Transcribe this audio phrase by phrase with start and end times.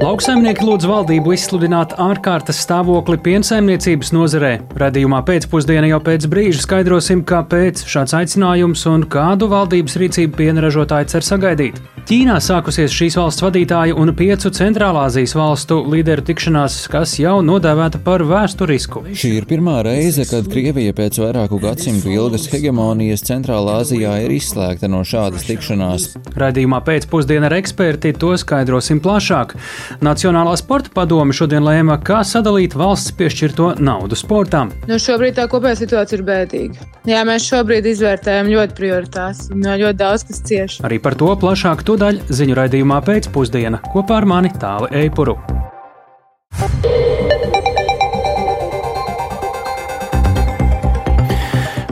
[0.00, 4.52] Lauksaimnieki lūdz valdību izsludināt ārkārtas stāvokli piensaimniecības nozarē.
[4.80, 11.12] Radījumā pēcpusdienā jau pēc brīža skaidrosim, kāpēc šāds aicinājums un kādu valdības rīcību piena ražotāji
[11.12, 11.82] cer sagaidīt.
[12.10, 18.24] Ķīnā sākusies šīs valsts vadītāju un piecu centrālāzijas valstu līderu tikšanās, kas jau nodēvēta par
[18.26, 19.04] vēsturisku.
[19.14, 24.90] Šī ir pirmā reize, kad Krievija pēc vairāku gadsimtu ilgas hegemonijas Centrālā Azijā ir izslēgta
[24.90, 26.08] no šādas tikšanās.
[26.42, 29.54] Radījumā pēcpusdienā ar eksperti to skaidrosim plašāk.
[30.02, 34.74] Nacionālā sporta padome šodien lēma, kā sadalīt valsts piešķirto naudu sportām.
[34.90, 36.90] Nu, šobrīd tā kopējā situācija ir bēdīga.
[37.06, 40.82] Jā, mēs šobrīd izvērtējam ļoti prioritātes un ļoti daudz kas cieši.
[40.90, 45.34] Arī par to plašāk tūdaļ ziņu raidījumā pēcpusdiena kopā ar mani Tāli Eipuru.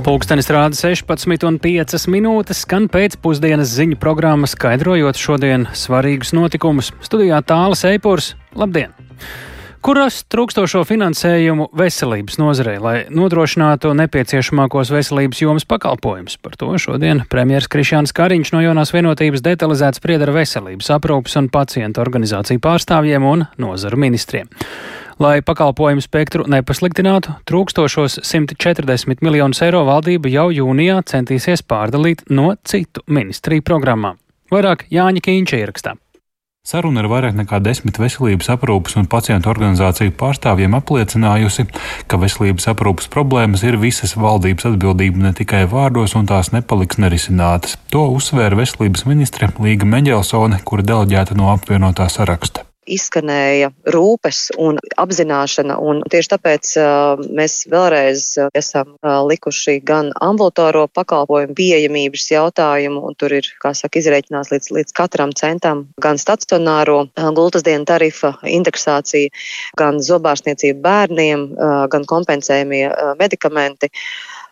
[0.06, 6.88] Pūkstens rāda 16,5 minūtes, skan pēcpusdienas ziņu programma, skaidrojot šodienas svarīgus notikumus.
[7.04, 8.32] Studijā tālāk Eipurs.
[8.56, 8.96] Labdien!
[9.78, 16.34] Kuras trūkstošo finansējumu veselības nozarei, lai nodrošinātu nepieciešamākos veselības jomas pakalpojumus?
[16.42, 21.50] Par to šodien premjerministrs Krišjāns Kariņš no jaunās vienotības detalizēts sprieda ar veselības aprūpas un
[21.54, 24.50] pacientu organizāciju pārstāvjiem un nozaru ministriem.
[25.22, 33.06] Lai pakalpojumu spektru nepasliktinātu, trūkstošos 140 miljonus eiro valdība jau jūnijā centīsies pārdalīt no citu
[33.06, 34.18] ministriju programmām.
[34.50, 35.94] Vairāk Jāņa Kīņša ierakstā.
[36.68, 41.64] Saruna ar vairāk nekā desmit veselības aprūpas un pacientu organizāciju pārstāvjiem apliecinājusi,
[42.12, 47.80] ka veselības aprūpas problēmas ir visas valdības atbildība ne tikai vārdos, un tās nepaliks nerisinātas.
[47.88, 55.78] To uzsvēra veselības ministre Līga Meģelsone, kura deleģēta no apvienotā saraksta izskanēja rūpes un apzināšana.
[55.78, 56.72] Un tieši tāpēc
[57.38, 58.24] mēs vēlreiz
[58.58, 64.96] esam likuši gan ambulatāro pakalpojumu pieejamības jautājumu, un tur ir, kā saka, izreikināts līdz, līdz
[64.96, 67.04] katram centam, gan stacionāro
[67.36, 69.32] gultas dienu tarifa indeksācija,
[69.78, 71.46] gan zobārstniecība bērniem,
[71.92, 72.88] gan kompensējumie
[73.20, 73.92] medikamenti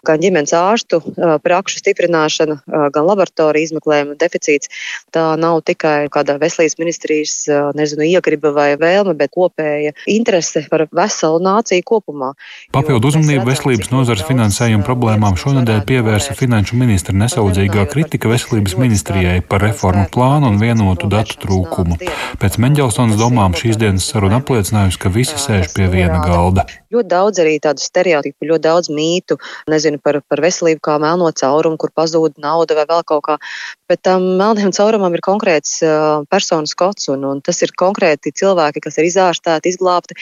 [0.07, 1.01] gan ģimenes ārstu
[1.43, 2.61] prakšu stiprināšana,
[2.95, 4.71] gan laboratorija izmeklējuma deficīts.
[5.15, 7.35] Tā nav tikai kāda veselības ministrijas,
[7.77, 12.33] nezinu, iegriba vai vēlme, bet kopēja interese par veselu nāciju kopumā.
[12.77, 19.65] Papildu uzmanību veselības nozares finansējuma problēmām šonadēļ pievērsa finanšu ministra nesaudzīgā kritika veselības ministrijai par
[19.67, 21.99] reformu plānu un vienotu datu trūkumu.
[22.43, 26.67] Pēc Menģelsons domām šīs dienas saruna apliecinājums, ka visi sēž pie viena galda.
[26.95, 29.37] Ļoti daudz arī tādu stereotipu, ļoti daudz mītu,
[29.71, 33.37] nezinu par, par veselību kā melno caurumu, kur pazūd nauda vai vēl kaut kā.
[33.91, 38.83] Bet tam melniem caurumam ir konkrēts uh, personas kods, un, un tas ir konkrēti cilvēki,
[38.85, 40.17] kas ir izārstēti, izglābti.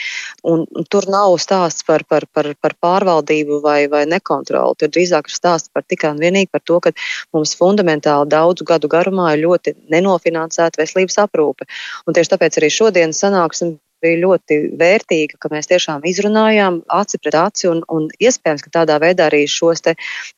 [0.45, 4.77] Un, un tur nav stāsts par, par, par, par pārvaldību vai, vai nekontroli.
[4.79, 6.93] Tur drīzāk ir stāsts par tikai un vienīgi par to, ka
[7.35, 11.67] mums fundamentāli daudzu gadu garumā ir ļoti nenofinansēta veselības aprūpe.
[12.05, 17.37] Un tieši tāpēc arī šodien sanāksim bija ļoti vērtīga, ka mēs tiešām izrunājām aci pret
[17.39, 19.83] aci un, un iespējams, ka tādā veidā arī šos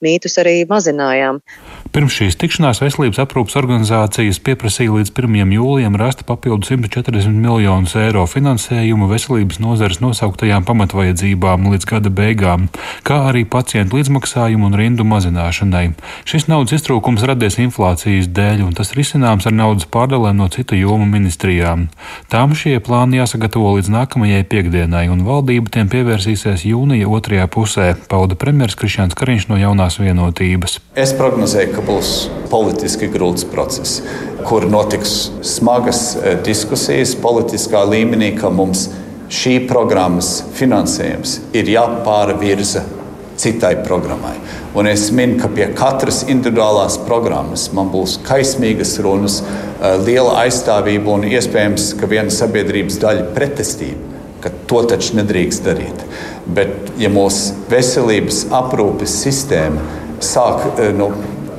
[0.03, 1.41] mītus arī mazinājām.
[1.93, 5.51] Pirms šīs tikšanās veselības aprūpas organizācijas pieprasīja līdz 1.
[5.55, 12.67] jūlijam rast papildu 140 miljonus eiro finansējumu veselības nozares nosauktajām pamatvajadzībām līdz gada beigām,
[13.07, 15.85] kā arī pacientu līdzmaksājumu un rindu mazināšanai.
[16.27, 21.07] Šis naudas iztrūkums radies inflācijas dēļ, un tas risināms ar naudas pārdalēm no citu jomu
[21.07, 21.87] ministrijām.
[22.33, 28.35] Tām šie plāni jāsagatavo līdz nākamajai piekdienai, un valdība tiem pievērsīsies jūnija otrajā pusē, pauda
[28.35, 30.79] premjerministrs Krišņāns Kariņš no jaunās vienotības.
[30.97, 32.11] Es prognozēju, ka būs
[32.49, 34.01] politiski grūts process,
[34.47, 38.88] kur notiks smagas eh, diskusijas politiskā līmenī, ka mums
[39.29, 42.85] šī programmas finansējums ir jāpārvirza
[43.37, 44.33] citai programmai.
[44.77, 51.13] Un es minu, ka pie katras individuālās programmas man būs kaismīgas runas, eh, liela aizstāvība
[51.13, 54.16] un iespējams, ka viena sabiedrības daļa pretestība,
[54.67, 56.03] to taču nedrīkst darīt.
[56.47, 59.83] Bet, ja mūsu veselības aprūpes sistēma
[60.23, 61.11] sāk eh, nu,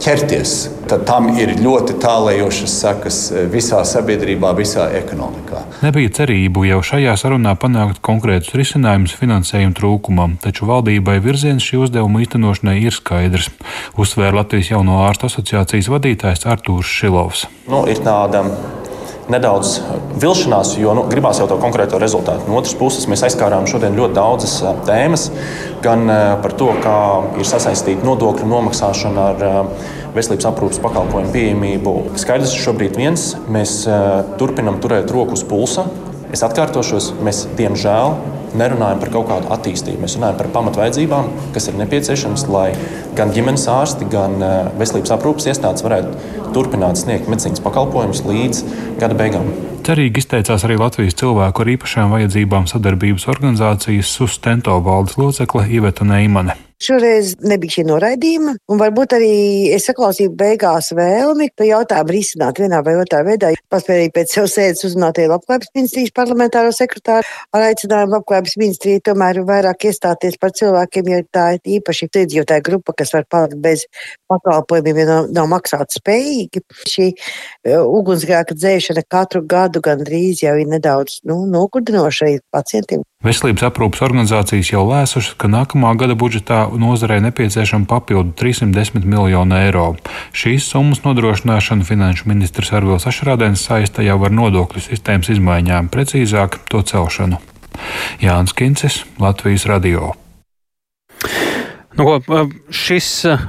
[0.02, 0.52] ķerties,
[0.88, 5.64] tad tam ir ļoti tālējošas sekas eh, visā sabiedrībā, visā ekonomikā.
[5.82, 12.22] Nebija cerību jau šajā sarunā panākt konkrētus risinājumus finansējuma trūkumam, taču valdībai virziens šī uzdevuma
[12.24, 13.50] īstenošanai ir skaidrs,
[13.98, 17.46] uzsvēra Latvijas Jauno ārstu asociācijas vadītājs Artūrs Šilovs.
[17.68, 18.44] Nu, ir tāda
[19.32, 19.78] nedaudz
[20.22, 22.48] vilšanās, jo nu, gribās jau to konkrēto rezultātu.
[22.48, 24.56] No otras puses, mēs aizskārām šodien ļoti daudzas
[24.88, 25.28] tēmas,
[25.84, 26.08] gan
[26.42, 26.98] par to, kā
[27.40, 29.70] ir sasaistīta nodokļu nomaksāšana ar
[30.16, 31.94] veselības aprūpas pakalpojumu pieejamību.
[32.18, 33.82] Skaidrs ir šobrīd viens, mēs
[34.40, 35.86] turpinam turēt roku uz pulsa.
[36.32, 38.16] Es atkārtošos, mēs diemžēl
[38.56, 40.00] nerunājam par kaut kādu attīstību.
[40.04, 42.68] Mēs runājam par pamatvaidzībām, kas ir nepieciešamas, lai
[43.18, 44.38] gan ģimenes ārsti, gan
[44.80, 48.62] veselības aprūpas iestādes varētu turpināt sniegt medicīnas pakalpojumus līdz
[49.00, 49.50] gada beigām.
[49.88, 56.67] Cerīgi izteicās arī Latvijas cilvēku ar īpašām vajadzībām sadarbības organizācijas Sustento valdes locekle Iveta Neimane.
[56.78, 59.30] Šoreiz nebija šī noraidījuma, un varbūt arī
[59.74, 63.50] es saklausīju beigās vēlmi to jautājumu risināt vienā vai otrā veidā.
[63.72, 67.26] Paspēju pēc sev sēdes uzrunāt Labklājības ministrijas parlamentāro sekretāru
[67.56, 72.94] ar aicinājumu Labklājības ministriju tomēr vairāk iestāties par cilvēkiem, jo tā ir īpaši iedzīvotāja grupa,
[72.94, 73.84] kas var palikt bez
[74.30, 76.62] pakalpojumiem, ja nav, nav maksāt spējīgi.
[76.94, 83.02] Šī uh, ugunsgrēka dzēšana katru gadu gandrīz jau ir nedaudz nu, nokurdinoša pacientiem.
[83.18, 89.88] Veselības aprūpas organizācijas jau lēsušas, ka nākamā gada budžetā nozarei nepieciešama papildu 310 miljonu eiro.
[90.30, 96.86] Šīs summas nodrošināšanu finanšu ministrs Arvils Ašrādens saista jau ar nodokļu sistēmas izmaiņām, precīzāk to
[96.86, 97.42] celšanu.
[98.22, 100.14] Jānis Kincis, Latvijas radio.
[101.98, 103.08] Nu, ko, šis,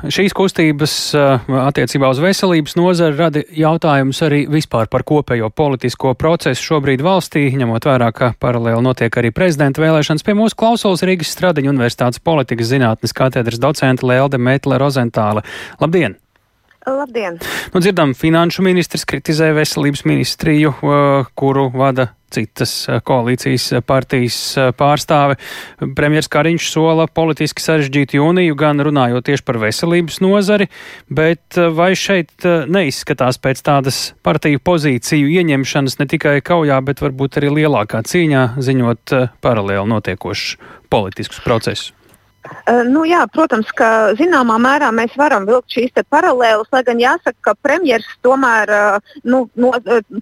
[0.09, 7.03] šīs kustības attiecībā uz veselības nozari rada jautājumus arī vispār par kopējo politisko procesu šobrīd
[7.05, 10.25] valstī, ņemot vērā, ka paralēli notiek arī prezidenta vēlēšanas.
[10.25, 15.45] Pie mūsu klausulas Rīgas Stradiņa Universitātes politikas zinātnes katedras docenta Lelde Metle Rozentāle.
[15.83, 16.17] Labdien!
[16.97, 17.39] Labdien!
[17.73, 20.73] Nu, dzirdam, finanšu ministrs kritizē veselības ministriju,
[21.37, 22.71] kuru vada citas
[23.05, 24.37] koalīcijas partijas
[24.77, 25.39] pārstāve.
[25.97, 30.69] Premjers Kariņš sola politiski sarežģītu jūniju, gan runājot tieši par veselības nozari,
[31.09, 37.53] bet vai šeit neizskatās pēc tādas partiju pozīciju ieņemšanas ne tikai kaujā, bet varbūt arī
[37.61, 40.59] lielākā cīņā, ziņot paralēli notiekošus
[40.93, 41.93] politiskus procesus?
[42.87, 47.53] Nu, jā, protams, ka zināmā mērā mēs varam vilkt šīs paralēlas, lai gan jāsaka, ka
[47.65, 48.71] premjerministrs tomēr
[49.27, 49.71] nu, no,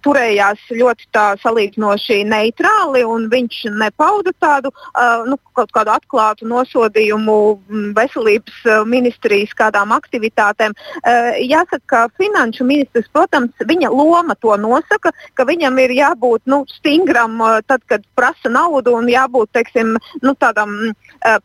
[0.06, 1.10] turējās ļoti
[1.44, 4.72] salīdzinoši neitrāli un viņš nepauda tādu
[5.28, 7.38] nu, kaut kādu atklātu nosodījumu
[7.98, 10.74] veselības ministrijas kādām aktivitātēm.
[11.44, 17.38] Jāsaka, ka finanšu ministrs, protams, viņa loma to nosaka, ka viņam ir jābūt nu, stingram
[17.68, 20.78] tad, kad prasa naudu un jābūt teiksim, nu, tādam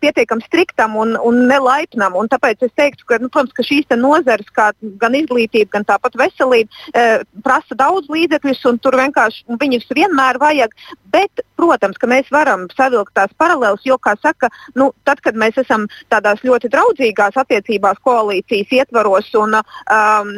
[0.01, 2.14] pietiekam striktam striktam un, un nelaipnam.
[2.17, 4.70] Un tāpēc es teiktu, ka, nu, protams, ka šīs nozares, kā
[5.00, 10.75] gan izglītība, gan tāpat veselība, e, prasa daudz līdzekļus, un tur vienkārši viņus vienmēr vajag.
[11.12, 14.49] Bet, protams, ka mēs varam savilkt tās paralēlas, jo, kā saka,
[14.79, 20.32] nu, tad, kad mēs esam tādās ļoti draudzīgās attiecībās koalīcijas ietvaros, un, um,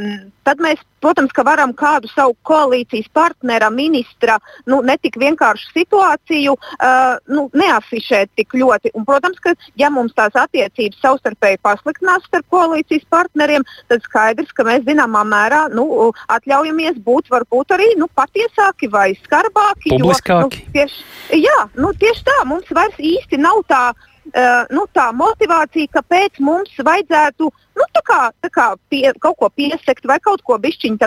[0.45, 4.39] tad mēs Protams, ka varam kādu savu koalīcijas partnera, ministra,
[4.71, 8.95] nu, netik vienkāršu situāciju uh, nu, neafišēt tik ļoti.
[8.97, 14.65] Un, protams, ka ja mums tās attiecības savstarpēji pasliktinās starp koalīcijas partneriem, tad skaidrs, ka
[14.65, 19.93] mēs zināmā mērā nu, atļaujamies būt varbūt arī nu, patiesāki vai skarbāki.
[19.99, 20.64] Publiskāki.
[20.64, 21.05] Jo, nu, tieši,
[21.41, 23.87] jā, nu, tieši tā, mums vairs īsti nav tā.
[24.25, 29.39] Uh, nu, tā motivācija, kāpēc mums vajadzētu uh, nu, tā kā, tā kā pie, kaut
[29.41, 30.59] ko piesakt vai kaut ko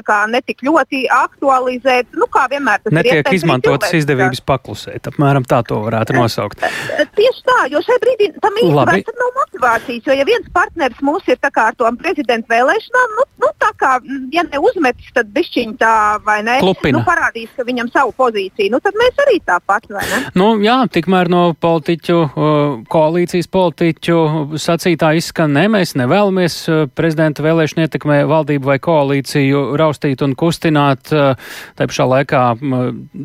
[0.07, 2.11] kā netik ļoti aktualizēt.
[2.17, 3.23] Nu, kā vienmēr tas Netiek ir.
[3.23, 6.63] Netiek izmantotas izdevības paklusēt, apmēram tā to varētu nosaukt.
[7.17, 11.39] Tieši tā, jo šai brīdī tam īstenībā nav motivācijas, jo ja viens partners mūs ir
[11.41, 13.93] ar to prezidentu vēlēšanām, nu, nu tā kā,
[14.33, 15.93] ja neuzmetis, tad bišķiņu tā
[16.25, 16.99] vai ne, Klupina.
[16.99, 20.21] nu, parādīs, ka viņam savu pozīciju, nu tad mēs arī tāpat, vai ne?
[20.37, 22.19] Nu, jā, tikmēr no politiķu,
[22.91, 24.19] koalīcijas politiķu
[24.61, 30.35] sacītā izskan, ne, mēs nevēlamies vēlamies eh, prezidenta vēlēšana ietekmē valdību vai koalīciju raustīt un
[30.35, 31.11] kustināt.
[31.11, 31.35] Eh,
[31.77, 32.57] Tā pašā laikā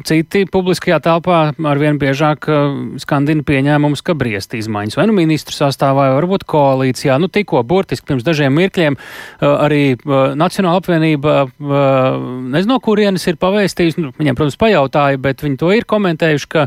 [0.05, 6.11] citi publiskajā telpā arvien biežāk eh, skandina pieņēmumus, ka briest izmaiņas vai nu ministru sastāvā,
[6.11, 7.19] vai varbūt koalīcijā.
[7.21, 8.97] Nu, tikko burtiski pirms dažiem mirkļiem
[9.41, 15.71] arī Nacionāla apvienība, nezinu, no kurienes ir pavēstījusi, nu, viņiem, protams, pajautāja, bet viņi to
[15.77, 16.65] ir komentējuši, ka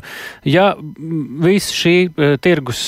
[0.47, 0.67] ja
[1.43, 1.95] viss šī
[2.43, 2.83] tirgus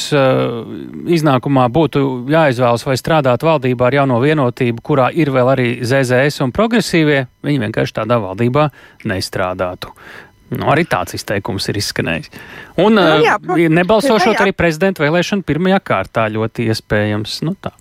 [1.17, 6.41] iznākumā būtu jāizvēlas vai strādāt valdībā, valdībā ar jauno vienotību, kurā ir vēl arī ZZS
[6.45, 8.69] un progresīvie, viņi vienkārši tādā valdībā
[9.05, 9.91] nestrādātu.
[10.47, 12.29] Nu, arī tāds izteikums ir izskanējis.
[12.79, 14.43] Un nu, jā, uh, protams, nebalsošot jā, jā.
[14.45, 17.41] arī prezidenta vēlēšanu pirmajā kārtā ļoti iespējams.
[17.43, 17.73] Nu, tā.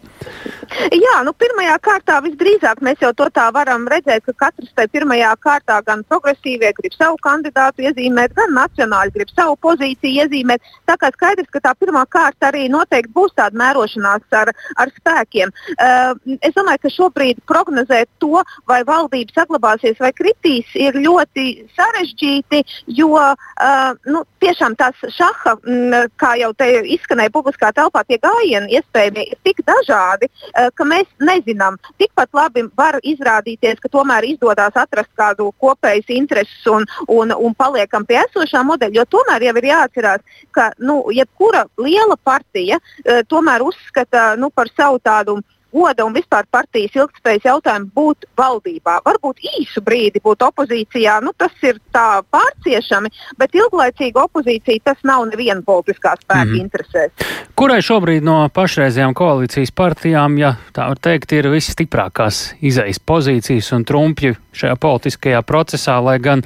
[0.76, 5.32] Jā, nu, pirmajā kārtā visdrīzāk mēs jau to tā varam redzēt, ka katrs tajā pirmajā
[5.40, 10.64] kārtā gan progresīvie grib savu kandidātu iezīmēt, gan nacionāli grib savu pozīciju iezīmēt.
[10.88, 15.54] Tā kā skaidrs, ka tā pirmā kārta arī noteikti būs tāda mērošanās ar, ar spēkiem.
[15.76, 21.46] Uh, es domāju, ka šobrīd prognozēt to, vai valdība saglabāsies vai kritīs, ir ļoti
[21.78, 22.62] sarežģīti
[22.98, 28.78] jo uh, nu, tiešām tās šaha, m, kā jau te izskanēja publiskā telpā, tie gājieni
[28.78, 31.78] iespējami ir tik dažādi, uh, ka mēs nezinām.
[32.00, 38.06] Tikpat labi var izrādīties, ka tomēr izdodas atrast kādu kopējas intereses un, un, un paliekam
[38.06, 43.64] pie esošā modeļa, jo tomēr jau ir jāatcerās, ka nu, jebkura liela partija uh, tomēr
[43.66, 45.40] uzskata nu, par savu tādu
[45.76, 48.98] goda un vispār partijas ilgspējas jautājumu būt valdībā.
[49.06, 55.26] Varbūt īsu brīdi būt opozīcijā, nu, tas ir tā pārciešami, bet ilglaicīga opozīcija tas nav
[55.30, 56.64] neviena politiskā spēka mm -hmm.
[56.64, 57.28] interesēs.
[57.56, 63.84] Kurai šobrīd no pašreizējām koalīcijas partijām, ja tā var teikt, ir visstiprākās izejas pozīcijas un
[63.84, 66.44] trumpļi šajā politiskajā procesā, lai gan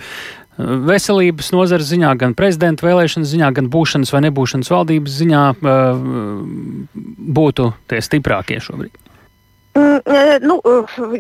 [0.87, 5.45] veselības nozares ziņā, gan prezidenta vēlēšanas ziņā, gan būšanas vai nebūšanas valdības ziņā
[7.41, 9.10] būtu tie stiprākie šobrīd?
[9.81, 10.57] Mm, nu,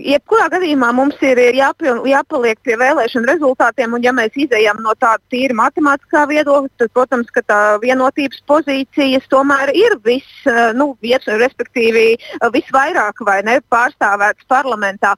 [0.00, 5.22] jebkurā gadījumā mums ir jāpil, jāpaliek pie vēlēšanu rezultātiem, un ja mēs izējām no tāda
[5.32, 10.28] tīra matemātiskā viedokļa, tad, protams, ka tā vienotības pozīcijas tomēr ir vis,
[10.76, 12.06] nu, vies, respektīvi
[12.56, 15.14] visvairāk vai ne pārstāvētas parlamentā.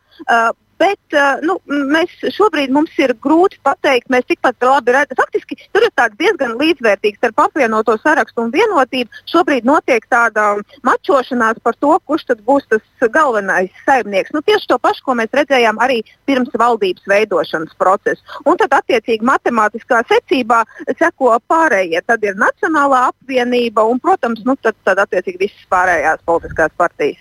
[0.83, 5.19] Bet nu, mēs šobrīd mums ir grūti pateikt, mēs tikpat labi redzam.
[5.21, 9.23] Faktiski tur ir diezgan līdzvērtīgs starp apvienoto sarakstu un vienotību.
[9.31, 14.33] Šobrīd notiek tāda mačošanās par to, kurš tad būs tas galvenais saimnieks.
[14.35, 18.39] Nu, tieši to pašu, ko mēs redzējām arī pirms valdības veidošanas procesa.
[18.47, 20.63] Un tad attiecīgi matemātiskā secībā
[20.99, 22.03] seko pārējie.
[22.07, 27.21] Tad ir Nacionālā apvienība un, protams, nu, tad, tad attiecīgi visas pārējās politiskās partijas.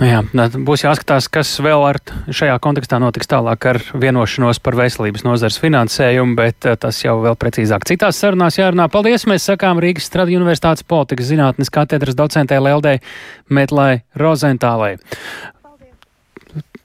[0.00, 0.20] Nu jā,
[0.64, 1.98] būs jāskatās, kas vēl ar
[2.32, 7.36] šajā kontekstā notiks tālāk ar vienošanos par veselības nozars finansējumu, bet eh, tas jau vēl
[7.36, 8.88] precīzāk citās sarunās jārunā.
[8.88, 9.26] Paldies!
[9.28, 13.02] Mēs sakām Rīgas Strada Universitātes politikas zinātnes katedras docentē Leldei
[13.52, 14.94] Metlai Rozentālai.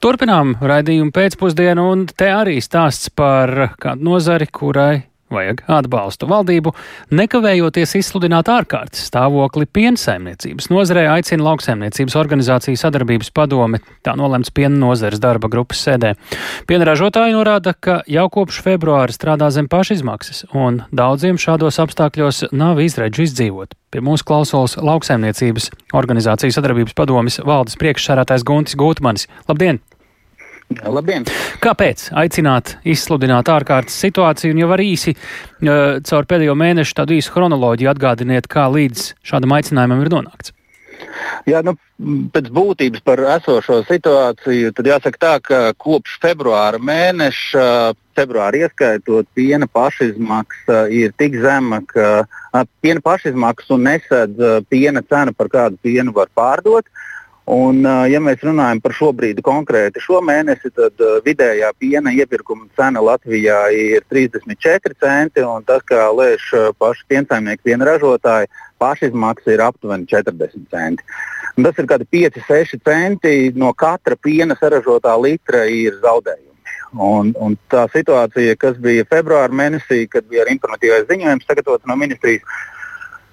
[0.04, 6.28] Turpinām raidījumu pēcpusdienu, un te arī stāsts par kādu nozari, kurai vajag atbalstu.
[6.30, 6.74] Valdību
[7.16, 13.82] nekavējoties izsludināt ārkārtas stāvokli piensaimniecības nozarē aicina lauksaimniecības organizācijas sadarbības padome.
[14.06, 16.14] Tā nolemts piena nozares darba grupas sēdē.
[16.70, 22.84] Piena ražotāji norāda, ka jau kopš februāra strādā zem pašizmaksas, un daudziem šādos apstākļos nav
[22.84, 23.74] izredzu izdzīvot.
[23.96, 29.30] Pie mūsu klausulas lauksaimniecības organizācijas sadarbības padomes valdes priekšsārātājs Guntis Gūtmanis.
[29.48, 29.80] Labdien!
[30.74, 31.26] Labdien!
[31.62, 35.14] Kāpēc aicināt izsludināt ārkārtas situāciju un jau var īsi
[35.62, 40.56] caur pēdējo mēnešu tādu īsu chronoloģiju atgādiniet, kā līdz šādam aicinājumam ir nonākts?
[41.46, 41.76] Jā, nu,
[42.34, 47.66] pēc būtības par esošo situāciju, tad jāsaka tā, ka kopš februāra mēneša,
[48.18, 55.52] februāra ieskaitot, piena pašizmaksa ir tik zema, ka piena pašizmaksa un nesedz piena cena, par
[55.52, 56.90] kādu pienu var pārdot.
[56.90, 57.15] Uh,
[57.46, 63.04] Un, ja mēs runājam par šo brīdi konkrēti šo mēnesi, tad vidējā piena iepirkuma cena
[63.06, 66.48] Latvijā ir 34 centi, un tas, kā lēš
[66.82, 68.50] paši piensaimnieki, piena ražotāji,
[68.82, 71.06] pašizmaksa ir aptuveni 40 centi.
[71.56, 76.52] Un tas ir kādi 5-6 centi no katra piena saražotā litra ir zaudējumi.
[76.96, 82.42] Un, un tā situācija, kas bija februāra mēnesī, kad bija informatīvais ziņojums sagatavots no ministrijas,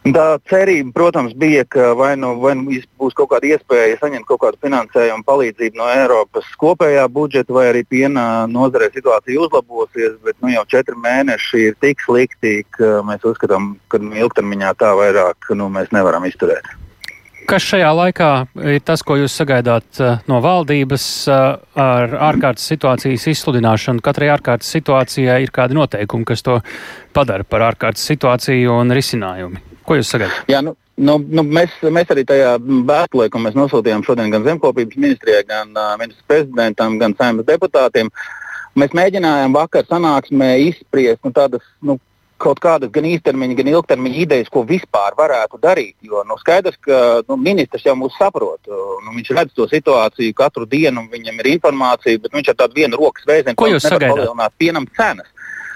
[0.02, 4.40] Tā cerība, protams, bija, ka vai nu, vai nu būs kaut kāda iespēja saņemt kaut
[4.42, 10.50] kādu finansējumu palīdzību no Eiropas kopējā budžeta, vai arī piena nozarē situācija uzlabosies, bet nu,
[10.56, 15.94] jau četri mēneši ir tik slikti, ka mēs uzskatām, ka ilgtermiņā tā vairāk nu, mēs
[15.94, 16.66] nevaram izturēt.
[17.46, 18.30] Kas šajā laikā
[18.74, 21.42] ir tas, ko jūs sagaidāt uh, no valdības uh,
[21.78, 24.02] ar ārkārtas situācijas izsludināšanu?
[24.02, 26.58] Katrai ārkārtas situācijai ir kādi noteikumi, kas to
[27.14, 29.68] padara par ārkārtas situāciju un risinājumu.
[29.86, 30.44] Ko jūs sagaidat?
[30.50, 34.98] Jā, nu, nu, nu, mēs, mēs arī tajā vēstulē, ko mēs nosūtījām šodien gan Zemkopības
[35.00, 38.12] ministrijai, gan uh, ministrs prezidentam, gan saimnes deputātiem,
[38.78, 41.98] mēs mēģinājām vakar sanāksmē izspriest nu, tādas nu,
[42.42, 45.94] kaut kādas gan īstermiņa, gan ilgtermiņa idejas, ko vispār varētu darīt.
[46.06, 48.60] Jo nu, skaidrs, ka nu, ministrs jau mūs saprot.
[48.66, 52.98] Nu, viņš redz to situāciju katru dienu, viņam ir informācija, bet viņš ar tādu vienu
[53.00, 55.30] rokas vēzienu nevar palielināt pienam cenas.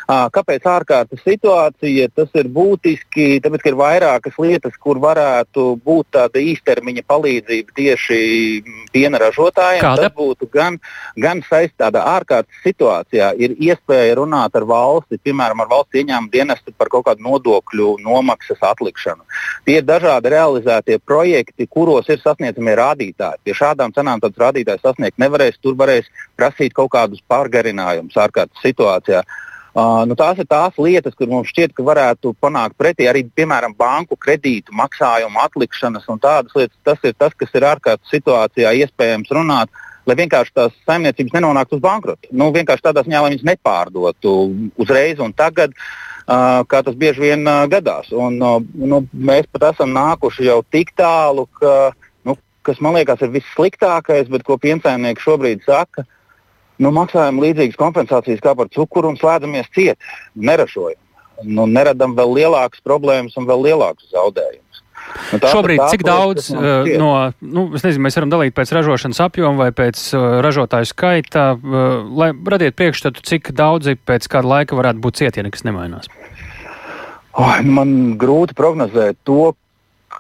[0.07, 2.07] Kāpēc ārkārtas situācija?
[2.15, 8.19] Tas ir būtiski, tāpēc, ka ir vairākas lietas, kur varētu būt tāda īstermiņa palīdzība tieši
[8.95, 9.83] piena ražotājiem.
[9.83, 10.07] Kāda?
[10.07, 10.79] Tas būtu gan,
[11.19, 16.93] gan saistīta ārkārtas situācijā, ir iespēja runāt ar valsti, piemēram, ar valsts ieņēmumu dienestu par
[16.93, 19.27] kaut kādu nodokļu nomaksas atlikšanu.
[19.67, 23.43] Tie ir dažādi realizētie projekti, kuros ir sasniedzamie rādītāji.
[23.43, 25.59] Pie šādām cenām tādus rādītājus sasniegt nevarēs.
[25.59, 26.07] Tur varēs
[26.39, 29.27] prasīt kaut kādus pārgarinājumus ārkārtas situācijā.
[29.27, 29.43] Uh,
[29.77, 34.17] nu, tās ir tās lietas, kur mums šķiet, ka varētu panākt pretī arī, piemēram, banku
[34.17, 36.79] kredītu maksājumu atlikšanas un tādas lietas.
[36.87, 39.69] Tas ir tas, kas ir ārkārtas situācijā iespējams runāt,
[40.09, 42.33] lai vienkārši tās saimniecības nenonāktu uz bankrotu.
[42.33, 44.35] Nu, vienkārši tādā ziņā, lai viņas nepārdotu
[44.81, 45.77] uzreiz un tagad.
[46.27, 48.09] Uh, kā tas bieži vien uh, gadās.
[48.11, 51.93] Un, uh, nu, mēs pat esam nākuši jau tik tālu, ka,
[52.27, 52.35] nu,
[52.67, 56.16] kas man liekas ir vissliktākais, bet ko piensaimnieki šobrīd saka, uh,
[56.83, 59.99] nu, maksājam līdzīgas kompensācijas kā par cukuru un slēdzamies ciet,
[60.35, 61.01] neražojam.
[61.45, 64.83] Nu, neradam vēl lielākas problēmas un vēl lielākus zaudējumus.
[65.33, 67.11] Nu, tā, Šobrīd tā, cik daudz uh, no,
[67.45, 71.85] nu, es nezinu, mēs varam dalīt pēc ražošanas apjoma vai pēc uh, ražotāju skaita, uh,
[72.17, 76.11] lai radiet priekšstatu, cik daudzi pēc kāda laika varētu būt cieti, ja nekas nemainās?
[77.37, 79.53] Oh, man grūti prognozēt to,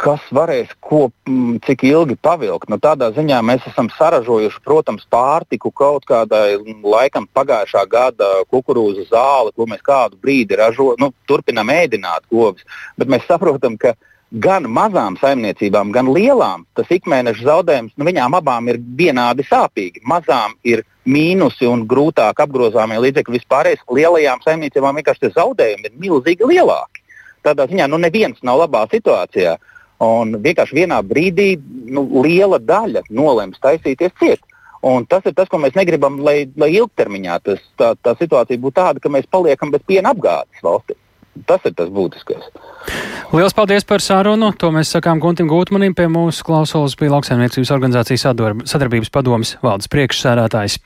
[0.00, 2.68] kas varēs ko, mm, cik ilgi pavilkt.
[2.72, 9.54] Nu, tādā ziņā mēs esam saražojuši, protams, pārtiku kaut kādai laikam pagājušā gada kukurūzu zāli,
[9.56, 12.66] ko mēs kādu brīdi ražojam, nu, turpinam ēdināt govis.
[12.96, 13.94] Bet mēs saprotam, ka
[14.30, 20.04] gan mazām saimniecībām, gan lielām tas ikmēneša zaudējums, nu, viņām abām ir vienādi sāpīgi.
[20.04, 23.86] Mazām ir mīnusi un grūtāk apgrozāmie līdzekļi vispārējais.
[23.90, 27.02] Lielajām saimniecībām vienkārši tie zaudējumi ir milzīgi lielāki.
[27.46, 29.54] Tādā ziņā nu, neviens nav labā situācijā.
[29.54, 29.72] Uh,
[30.04, 31.54] Un vienkārši vienā brīdī
[31.88, 34.42] nu, liela daļa nolems taisīties ciet.
[34.86, 38.76] Un tas ir tas, ko mēs negribam, lai, lai ilgtermiņā tas, tā, tā situācija būtu
[38.76, 40.98] tāda, ka mēs paliekam bez piena apgādes valstī.
[41.48, 42.44] Tas ir tas būtiskais.
[43.32, 44.52] Lielas paldies par sarunu.
[44.60, 45.92] To mēs sakām Guntim Gūtmanim.
[45.96, 48.24] Pie mūsu klausulas bija lauksaimniecības organizācijas
[48.72, 50.78] sadarbības padomas valdes priekšsēdētājs.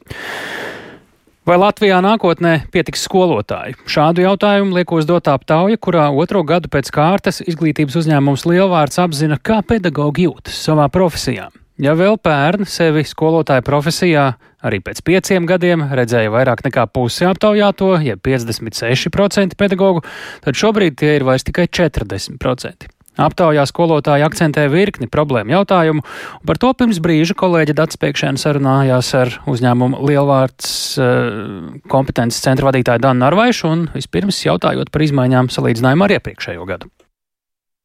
[1.49, 3.79] Vai Latvijā nākotnē pietiks skolotāju?
[3.89, 9.63] Šādu jautājumu liek uzdot aptauja, kurā otro gadu pēc kārtas izglītības uzņēmums Lielvārds apzina, kā
[9.65, 11.49] pedagogi jūtas savā profesijā.
[11.81, 14.27] Ja vēl pērn sevi skolotāja profesijā
[14.61, 20.05] arī pēc pieciem gadiem redzēja vairāk nekā pusi aptaujāto, jeb 56% pedagoģu,
[20.45, 23.00] tad šobrīd tie ir vairs tikai 40%.
[23.19, 29.11] Aptaujā skolotāji akcentē virkni problēmu jautājumu, un par to pirms brīža kolēģi Dats Piekšēna sarunājās
[29.19, 30.71] ar uzņēmumu Lielvārds
[31.03, 31.19] eh,
[31.91, 36.93] kompetences centra vadītāju Danu Narvaišu, un vispirms jautājot par izmaiņām salīdzinājumā ar iepriekšējo gadu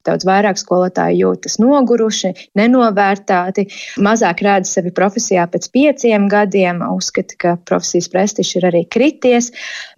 [0.08, 3.68] daudz vairāk skolotāji jūtas noguruši, nenovērtāti,
[4.06, 9.52] mazāk redz sevi profesijā pēc pieciem gadiem, uzskata, ka profesijas prestižs ir arī krities,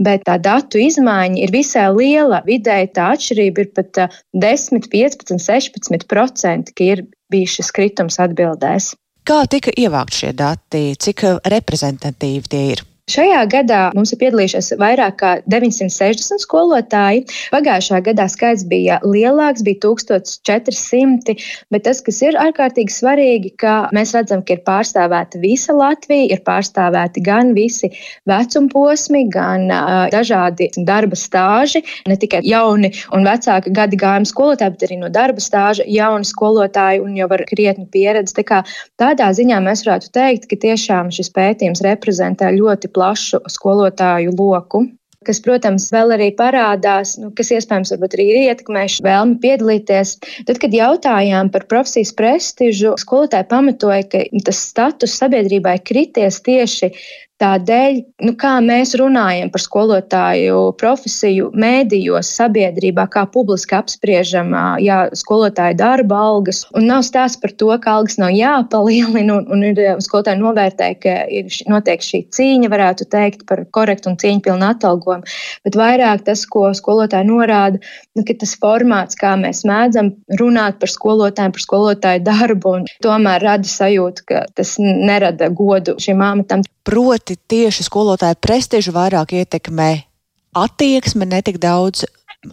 [0.03, 2.41] bet tā datu izmaiņa ir visai liela.
[2.47, 8.93] Vidēji tā atšķirība ir pat 10, 15, 16 procenti, ka ir bijis šis kritums atbildēs.
[9.27, 12.85] Kā tika ievākt šie dati, cik reprezentatīvi tie ir?
[13.07, 17.21] Šajā gadā mums ir piedalījušies vairāk kā 960 skolotāji.
[17.53, 21.37] Pagājušā gadā skaits bija lielāks, bija 1400,
[21.71, 26.41] bet tas, kas ir ārkārtīgi svarīgi, ka mēs redzam, ka ir pārstāvēta visa Latvija, ir
[26.43, 27.93] pārstāvēti gan visi
[28.27, 34.85] vecumposmi, gan uh, dažādi darba stāži, ne tikai jauni un vecāki gadi gājumi skolotāji, bet
[34.89, 38.35] arī no darba stāža jauni skolotāji un jau ar krietnu pieredzi.
[38.41, 38.61] Tā kā
[39.00, 44.88] tādā ziņā mēs varētu teikt, ka tiešām šis pētījums reprezentē ļoti plašu skolotāju loku
[45.27, 50.14] kas, protams, vēl arī parādās, nu, kas iespējams arī ir ietekmējuši vēlmi piedalīties.
[50.48, 56.92] Tad, kad jautājām par profesijas prestižu, skolotāji pamatoja, ka tas status sabiedrībā ir krities tieši
[57.37, 65.77] Tādēļ, nu, kā mēs runājam par skolotāju profesiju, mēdījos, sabiedrībā, kā publiski apspriežam jā, skolotāju
[65.77, 70.41] darba algas, un nav stāsts par to, ka algas nav jāpalielina, un, un ir skolotāji
[70.41, 76.25] novērtē, ka ir notiek šī cīņa, varētu teikt, par korektu un cīņpilnu atalgojumu, bet vairāk
[76.25, 77.77] tas, ko skolotāji norāda,
[78.17, 80.09] nu, ka tas formāts, kā mēs mēdzam
[80.41, 82.73] runāt par skolotājiem, par skolotāju darbu,
[83.05, 86.65] tomēr rada sajūtu, ka tas nerada godu šim amatam.
[86.87, 90.07] Proti, tieši skolotāja prestižu vairāk ietekmē
[90.55, 92.05] attieksme, ne tik daudz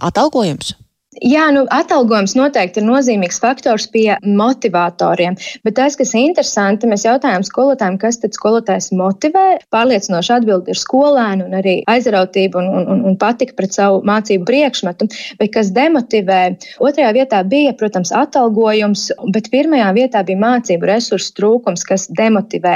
[0.02, 0.74] atalgojums.
[1.22, 7.04] Jā, nu, atalgojums noteikti ir nozīmīgs faktors pie motivatoriem, bet tas, kas ir interesanti, mēs
[7.06, 9.44] jautājām skolotājiem, kas tad skolotājs motivē.
[9.74, 15.08] Pārliecinoši atbildi ir skolēni un arī aizrautība un, un, un patika pret savu mācību priekšmetu,
[15.38, 16.40] bet kas demotivē.
[16.82, 22.74] Otrajā vietā bija, protams, atalgojums, bet pirmajā vietā bija mācību resursu trūkums, kas demotivē.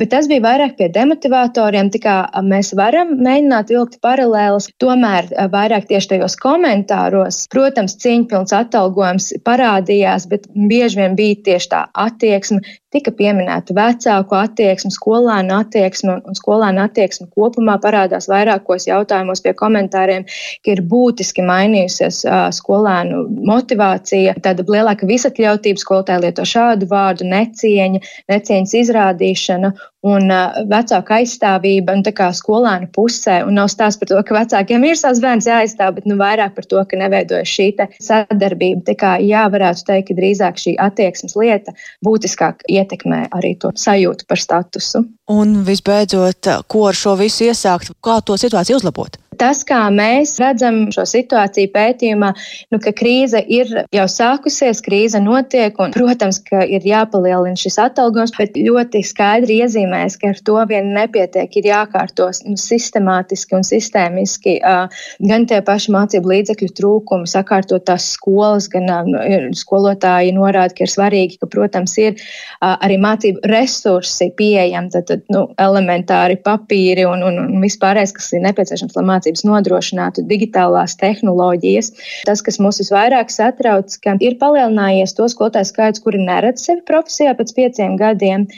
[0.00, 5.86] Bet tas bija vairāk pie demotivatoriem, tā kā mēs varam mēģināt vilkt paralēlus, tomēr vairāk
[5.92, 12.62] tieši tajos komentāros Protams, cieņpilns atalgojums parādījās, bet bieži vien bija tieši tā attieksme,
[12.92, 20.26] tika pieminēta vecāku attieksme, skolēnu attieksme, un skolēnu attieksme kopumā parādās vairākos jautājumos pie komentāriem,
[20.64, 22.22] ka ir būtiski mainījusies
[22.58, 28.02] skolēnu motivācija, tāda lielāka visatļautība, skolotāji lieto šādu vārdu, necieņa,
[28.32, 33.38] necieņas izrādīšana un uh, vecāka aizstāvība un kā skolēnu pusē.
[33.46, 36.66] Un nav stāsts par to, ka vecākiem ir savs bērns jāaizstāv, bet nu, vairāk par
[36.66, 37.68] to, ka neveidojas šī
[38.02, 38.82] sadarbība.
[38.88, 41.74] Tā kā jā, varētu teikt, ka drīzāk šī attieksmes lieta
[42.04, 45.04] būtiskāk ietekmē arī to sajūtu par statusu.
[45.32, 49.22] Un visbeidzot, ko ar šo visu iesākt, kā to situāciju uzlabot?
[49.40, 52.28] Tas, kā mēs redzam šo situāciju pētījumā,
[52.72, 58.34] nu, ka krīze ir jau sākusies, krīze notiek, un, protams, ka ir jāpalielina šis atalgojums,
[58.36, 64.58] bet ļoti skaidri iezīmēs, ka ar to vien nepietiek, ir jākārtos nu, sistemātiski un sistēmiski
[64.60, 70.84] uh, gan tie paši mācību līdzekļu trūkumi, sakārtot tās skolas, gan uh, skolotāji norāda, ka
[70.84, 77.06] ir svarīgi, ka, protams, ir uh, arī mācību resursi pieejami, tad, tad nu, elementāri papīri
[77.08, 81.92] un, un, un vispārējais, kas ir nepieciešams, lai mācības nodrošinātu digitālās tehnoloģijas.
[82.28, 87.36] Tas, kas mūs visvairāk satrauc, ka ir palielinājies to skolotāju skaits, kuri neredz sevi profesijā
[87.38, 88.48] pēc pieciem gadiem.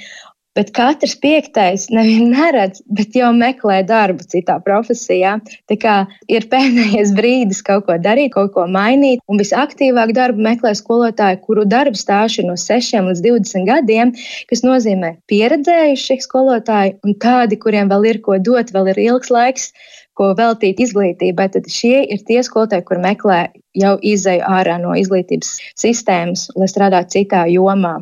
[0.54, 5.32] Bet katrs piektais nevien neredz, bet jau meklē darbu citā profesijā.
[5.66, 5.94] Tā kā
[6.30, 9.24] ir pēdējais brīdis kaut ko darīt, kaut ko mainīt.
[9.26, 14.14] Un visaktīvāk darbu meklē skolotāji, kuru darba stāsts ir no 6 līdz 20 gadiem,
[14.50, 19.72] kas nozīmē pieredzējuši skolotāji un tādi, kuriem vēl ir ko dot, vēl ir ilgs laiks
[20.14, 23.40] ko veltīt izglītībai, tad šie ir tie skolotāji, kur meklē
[23.74, 27.98] jau izēju ārā no izglītības sistēmas, lai strādātu citā jomā.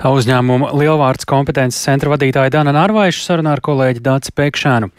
[0.00, 4.90] Tā uzņēmuma lielvārds kompetences centra vadītāja Dana Narvaiša sarunā ar kolēģi Dāci Pēkšēnu.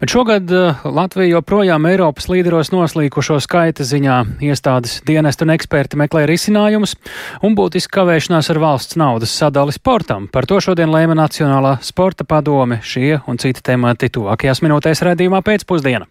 [0.00, 6.24] Bet šogad eh, Latvija joprojām Eiropas līderos noslīkušo skaita ziņā iestādes dienestu un eksperti meklē
[6.30, 6.96] risinājumus
[7.44, 10.28] un būtiski kavēšanās ar valsts naudas sadali sportam.
[10.32, 16.08] Par to šodien lēma Nacionālā sporta padome šie un citi temati tuvākajās minūtēs redzījumā pēcpusdienā.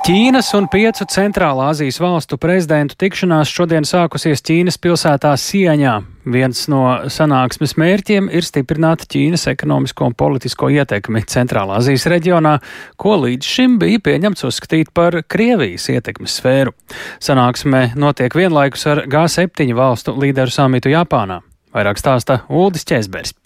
[0.00, 5.92] Ķīnas un piecu centrālā Azijas valstu prezidentu tikšanās šodien sākusies Ķīnas pilsētā Sieņā.
[6.32, 6.80] Viens no
[7.12, 12.54] sanāksmes mērķiem ir stiprināt Ķīnas ekonomisko un politisko ietekmi Centrālā Azijas reģionā,
[12.96, 16.72] ko līdz šim bija pieņemts uzskatīt par Krievijas ietekmes sfēru.
[17.20, 21.42] Sanāksme notiek vienlaikus ar G7 valstu līderu samitu Japānā.
[21.76, 23.36] Vairāk stāsta Uldis Česbergs.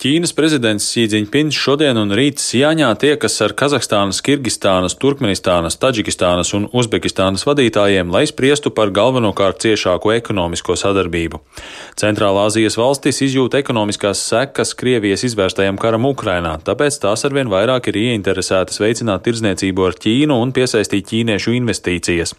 [0.00, 7.44] Ķīnas prezidents Sīdziņpins šodien un rīt Sjāņā tiekas ar Kazahstānas, Kirgistānas, Turkmenistānas, Taģikistānas un Uzbekistānas
[7.44, 11.42] vadītājiem, lai spriestu par galvenokārt ciešāku ekonomisko sadarbību.
[12.00, 18.00] Centrālā Azijas valstis izjūt ekonomiskās sekas Krievijas izvērstajam karam Ukrainā, tāpēc tās arvien vairāk ir
[18.00, 22.32] ieinteresētas veicināt tirdzniecību ar Ķīnu un piesaistīt ķīniešu investīcijas.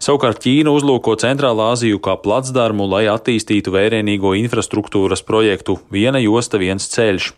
[0.00, 6.88] Savukārt Ķīna uzlūko Centrālā Aziju kā placdarmu, lai attīstītu vērienīgo infrastruktūras projektu viena josta viens
[6.88, 7.30] ceļš ceļš.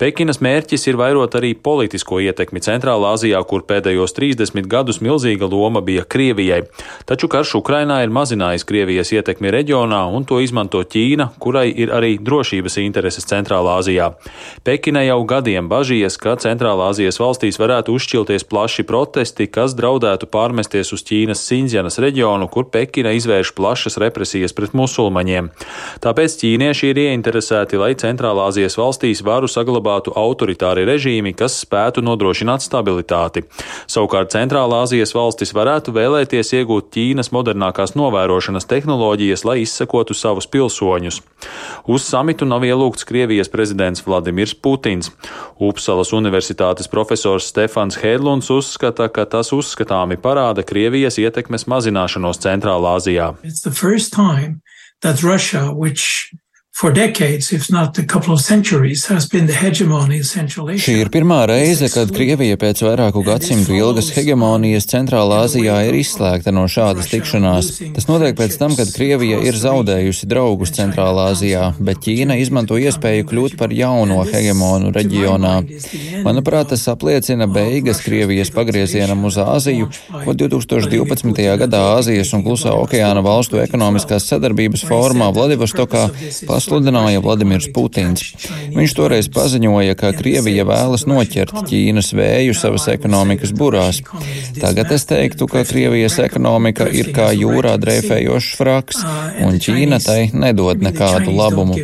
[0.00, 5.82] Pekinas mērķis ir vairot arī politisko ietekmi Centrālā Azijā, kur pēdējos 30 gadus milzīga loma
[5.84, 6.62] bija Krievijai.
[7.08, 12.14] Taču karš Ukrainā ir mazinājis Krievijas ietekmi reģionā, un to izmanto Ķīna, kurai ir arī
[12.22, 14.12] drošības intereses Centrālā Azijā.
[14.64, 20.94] Pekina jau gadiem bažījies, ka Centrālā Azijas valstīs varētu uzšķilties plaši protesti, kas draudētu pārmesties
[20.96, 25.50] uz Ķīnas Sinzjanas reģionu, kur Pekina izvērš plašas represijas pret musulmaņiem.
[26.04, 32.02] Tāpēc ķīnieši ir ieinteresēti, lai Centrālā Azijas valsts valstīs varu saglabātu autoritāri režīmi, kas spētu
[32.04, 33.44] nodrošināt stabilitāti.
[33.88, 41.22] Savukārt Centrālā Azijas valstis varētu vēlēties iegūt Ķīnas modernākās novērošanas tehnoloģijas, lai izsekotu savus pilsoņus.
[41.88, 45.10] Uz samitu nav ielūgts Krievijas prezidents Vladimirs Putins.
[45.58, 53.32] Upsalas universitātes profesors Stefans Hedlunds uzskata, ka tas uzskatāmi parāda Krievijas ietekmes mazināšanos Centrālā Azijā.
[55.02, 56.34] that Russia, which
[56.80, 60.80] for decades, if not a couple of centuries, has been the hegemony in Central Asia.
[60.86, 66.54] Šī ir pirmā reize, kad Krievija pēc vairāku gadsimtu ilgas hegemonijas Centrālā Azijā ir izslēgta
[66.56, 67.68] no šādas tikšanās.
[67.98, 73.28] Tas notiek pēc tam, kad Krievija ir zaudējusi draugus Centrālā Azijā, bet Ķīna izmanto iespēju
[73.28, 75.52] kļūt par jauno hegemonu reģionā.
[76.24, 79.90] Manuprāt, tas apliecina beigas Krievijas pagriezienam uz Āziju,
[80.24, 81.44] ko 2012.
[81.66, 86.08] gadā Āzijas un Klusā okeāna valstu ekonomiskās sadarbības formā Vladivostokā
[86.48, 88.22] pasludināja sludināja Vladimirs Putins.
[88.74, 94.02] Viņš toreiz paziņoja, ka Krievija vēlas noķert Ķīnas vēju savas ekonomikas burās.
[94.60, 99.02] Tagad es teiktu, ka Krievijas ekonomika ir kā jūrā dreifējošs fraks,
[99.42, 101.80] un Ķīna tai nedod nekādu labumu.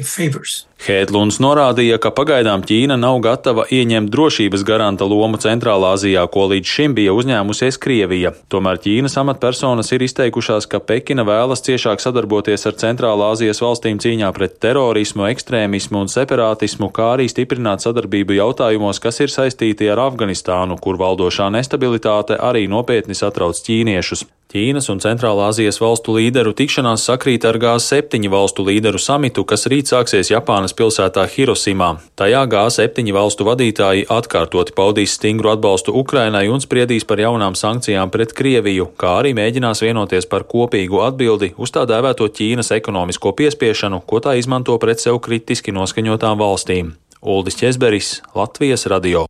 [0.77, 6.69] Hētlunds norādīja, ka pagaidām Ķīna nav gatava ieņemt drošības garanta lomu Centrālā Azijā, ko līdz
[6.69, 8.35] šim bija uzņēmusies Krievija.
[8.53, 14.31] Tomēr Ķīnas amatpersonas ir izteikušās, ka Pekina vēlas ciešāk sadarboties ar Centrālā Azijas valstīm cīņā
[14.37, 20.77] pret terorismu, ekstrēmismu un separātismu, kā arī stiprināt sadarbību jautājumos, kas ir saistīti ar Afganistānu,
[20.79, 24.29] kur valdošā nestabilitāte arī nopietni satrauc ķīniešus.
[24.57, 29.91] Ķīnas un Centrālā Azijas valstu līderu tikšanās sakrīt ar G7 valstu līderu samitu, kas rīt
[29.91, 31.91] sāksies Japānas pilsētā Hirosimā.
[32.17, 38.33] Tajā G7 valstu vadītāji atkārtoti paudīs stingru atbalstu Ukrainai un spriedīs par jaunām sankcijām pret
[38.39, 44.25] Krieviju, kā arī mēģinās vienoties par kopīgu atbildi uz tā dēvēto Ķīnas ekonomisko piespiešanu, ko
[44.25, 46.95] tā izmanto pret sev kritiski noskaņotām valstīm.
[47.21, 49.29] Uldis Česberis, Latvijas radio.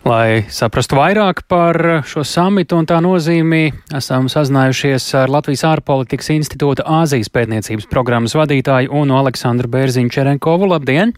[0.00, 1.76] Lai saprastu vairāk par
[2.08, 3.66] šo samitu un tā nozīmi,
[3.98, 10.70] esam sazinājušies ar Latvijas ārpolitikas institūta Āzijas pētniecības programmas vadītāju un Aleksandru Bērziņu Čerenkovu.
[10.72, 11.12] Labdien!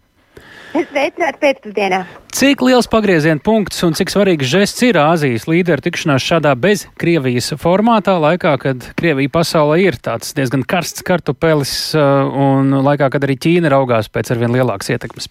[0.73, 2.01] Sveicināti pēcpusdienā!
[2.35, 7.53] Cik liels pagrieziena punkts un cik svarīgs žests ir Āzijas līderu tikšanās šādā bez Krievijas
[7.63, 13.39] formātā, laikā, kad Krievija pasaulē ir tāds diezgan karsts kartupelis uh, un laikā, kad arī
[13.47, 15.31] Ķīna raugās pēc arvien lielākas ietekmes?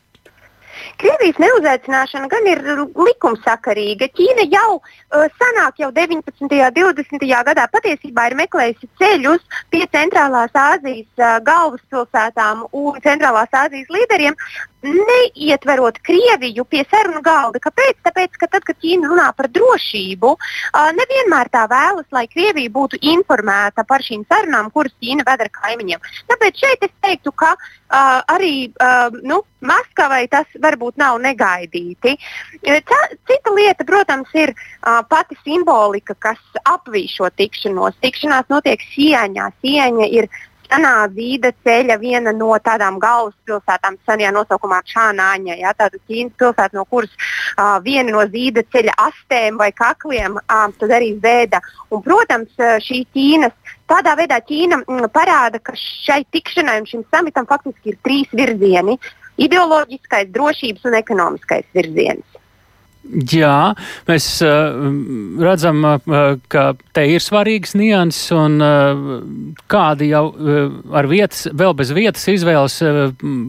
[1.00, 2.62] Krievijas neuzaicināšana gan ir
[3.08, 4.10] likumsakarīga.
[4.18, 6.42] Ķīna jau uh, senāk, jau 19.
[6.42, 7.28] un 20.
[7.50, 14.38] gadā patiesībā ir meklējusi ceļus pie Centrālās Āzijas uh, galvaspilsētām un Centrālās Āzijas līderiem,
[14.86, 17.62] neietverot Krieviju pie sarunu galda.
[17.62, 18.00] Kāpēc?
[18.08, 20.34] Tāpēc, ka tad, kad Ķīna runā par drošību,
[20.98, 26.10] nevienmēr tā vēlas, lai Krievija būtu informēta par šīm sarunām, kuras Ķīna ved ar kaimiņiem.
[26.32, 32.15] Tāpēc šeit es teiktu, ka uh, arī uh, nu, Maskavai tas varbūt nav negaidīti.
[32.65, 38.00] Cita lieta, protams, ir uh, pati simbolika, kas apvīš šo tikšanos.
[38.02, 39.52] Tikšanās notiek Sieņā.
[39.62, 40.30] Sieņa ir
[40.72, 45.58] senā zīda ceļa viena no tādām galvaspilsētām, senajā nosaukumā Čānāņa.
[45.60, 50.92] Ja, tāda Ķīnas pilsēta, no kuras uh, viena no zīda ceļa astēm vai kakliem uh,
[50.92, 51.62] arī veda.
[51.92, 52.52] Un, protams,
[52.88, 53.56] šī Ķīnas.
[53.92, 58.98] Tādā veidā Ķīna m, parāda, ka šai tikšanai un šim samitam faktiski ir trīs virzieni-
[59.46, 62.31] ideoloģiskais, drošības un ekonomiskais virziens.
[63.02, 63.74] Jā,
[64.08, 64.86] mēs uh,
[65.42, 69.02] redzam, uh, ka te ir svarīgas nianses un uh,
[69.72, 70.24] kādi jau
[70.94, 72.78] ar vietas, vēl bez vietas izvēles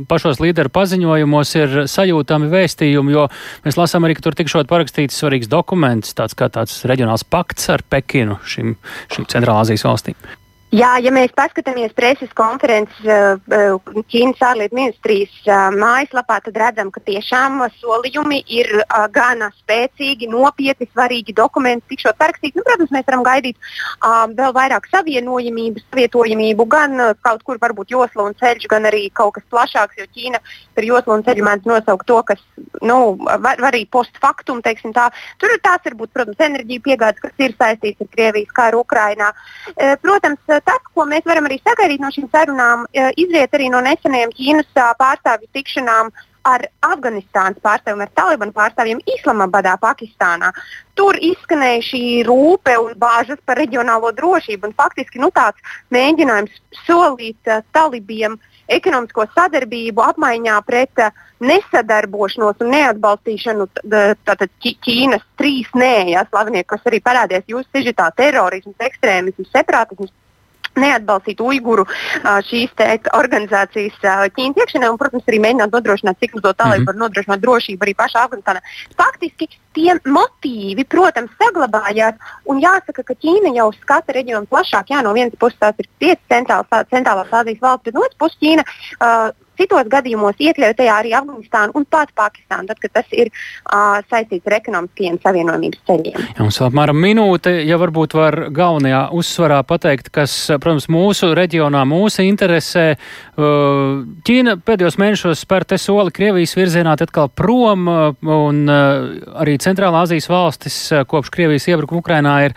[0.09, 3.29] pašos līderu paziņojumos ir sajūtami vēstījumi, jo
[3.67, 7.85] mēs lasām arī, ka tur tikšot parakstīts svarīgs dokuments, tāds kā tāds reģionāls pakts ar
[7.93, 8.79] Pekinu šim,
[9.13, 10.19] šim Centrālāzijas valstīm.
[10.73, 16.89] Jā, ja mēs paskatāmies preses konferences uh, uh, Ķīnas ārlietu ministrijas uh, mājaslapā, tad redzam,
[16.89, 18.71] ka tiešām solījumi ir
[19.13, 22.57] gana spēcīgi, nopietni, svarīgi dokumenti tikšot parakstīti.
[22.57, 23.59] Nu, protams, mēs varam gaidīt
[24.39, 29.45] vēl vairāk savienojamību, savietojamību, gan kaut kur varbūt josla un ceļš, gan arī kaut kas
[29.53, 30.41] plašāks, jo Ķīna
[30.73, 32.41] par joslu un ceļu mēdz nosaukt to, kas
[32.81, 35.11] nu, var, var arī postfaktum, teiksim tā.
[35.43, 39.33] Tur tās var būt, protams, enerģija piegādes, kas ir saistīts ar Krievijas karu Ukrainā.
[40.03, 44.35] Protams, tas, ko mēs varam arī sagaidīt no šīm sarunām, e, izriet arī no nesenajām
[44.37, 44.71] Ķīnas
[45.01, 46.13] pārstāvju tikšanām
[46.45, 50.51] ar Afganistānas pārstāvjiem, ar Talibanu pārstāvjiem Islamabadā, Pakistānā.
[50.99, 54.73] Tur izskanēja šī rūpe un bāžas par reģionālo drošību.
[54.79, 55.63] Faktiski nu, tāds
[55.95, 58.39] mēģinājums solīt uh, talibiem
[58.73, 63.69] ekonomisko sadarbību apmaiņā pret uh, nesadarbošanos un neatbalstīšanu
[64.27, 70.13] tātad Ķīnas trīs nē, ja, slavenie, kas arī parādījās jūsu sižetā- terorisms, ekstrēmisms, separātisms
[70.81, 71.87] neatbalstīt uiguru
[72.49, 73.99] šīs te, organizācijas
[74.37, 76.87] Ķīnas iekšienē un, protams, arī mēģināt nodrošināt, cik to tālāk mm -hmm.
[76.87, 78.63] var nodrošināt drošību arī pašā Afganistānā.
[78.97, 82.17] Faktiski tie motīvi, protams, saglabājās.
[82.45, 84.91] Un jāsaka, ka Ķīna jau skata reģionu plašāk.
[84.93, 86.25] Jā, no vienas puses tās ir piecas
[86.91, 89.31] centrālās, Azijas valsts, bet no otras puses Ķīna uh,
[89.63, 94.49] citos gadījumos iekļaut tajā arī Afganistānu un pat Pakistānu, tad, kad tas ir uh, saistīts
[94.49, 96.19] ar ekonomiskajiem savienojumības ceļiem.
[96.19, 102.27] Jā, mums apmēram minūte, ja varbūt var galvenajā uzsvarā pateikt, kas, protams, mūsu reģionā mūsu
[102.27, 102.87] interesē.
[103.37, 109.59] Uh, Ķīna pēdējos mēnešos spēr te soli Krievijas virzienā atkal prom, uh, un uh, arī
[109.63, 112.55] Centrālā Azijas valstis kopš Krievijas iebrukuma Ukrainā ir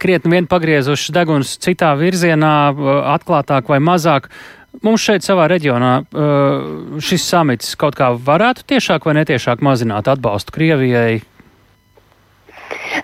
[0.00, 2.54] krietni vien pagriezušas deguns citā virzienā,
[3.14, 4.28] atklātāk vai mazāk.
[4.80, 10.54] Mums šeit savā reģionā uh, šis samits kaut kā varētu tiešāk vai netiešāk mazināt atbalstu
[10.54, 11.20] Krievijai.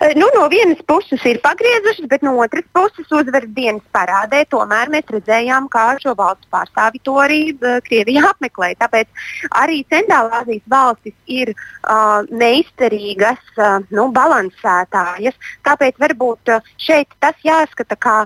[0.01, 4.89] Uh, nu, no vienas puses ir pagriezušas, bet no otras puses uzvaras dienas parādē tomēr
[4.89, 8.73] mēs redzējām, kā šo valstu pārstāvi to arī uh, Krievija apmeklē.
[8.81, 9.23] Tāpēc
[9.61, 15.37] arī Centrālā Azijas valstis ir uh, neizturīgas, uh, nu, balansētājas.
[15.69, 18.19] Tāpēc varbūt uh, šeit tas jāskata kā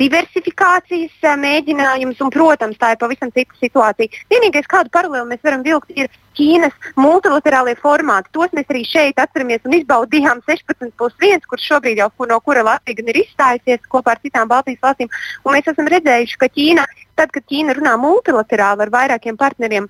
[0.00, 4.24] diversifikācijas uh, mēģinājums, un, protams, tā ir pavisam cita situācija.
[4.32, 8.28] Vienīgais, kādu paralēli mēs varam vilkt, ir Ķīnas multilaterālie formāti.
[8.36, 12.64] Tos mēs arī šeit atceramies un izbaudījām 16 plus 1, kurš šobrīd jau no kura
[12.66, 15.08] Latvija ir izstājusies kopā ar citām Baltijas valstīm.
[15.44, 16.84] Un mēs esam redzējuši, ka Ķīna,
[17.16, 19.88] tad, kad Ķīna runā multilaterāli ar vairākiem partneriem,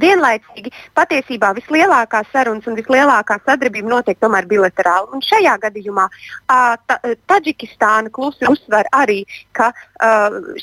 [0.00, 5.08] Vienlaicīgi patiesībā vislielākās sarunas un vislielākā sadarbība notiek tomēr bilaterāli.
[5.16, 6.08] Un šajā gadījumā
[6.48, 6.98] ta,
[7.32, 9.22] Taģikistāna klusi uzsver arī,
[9.56, 9.72] ka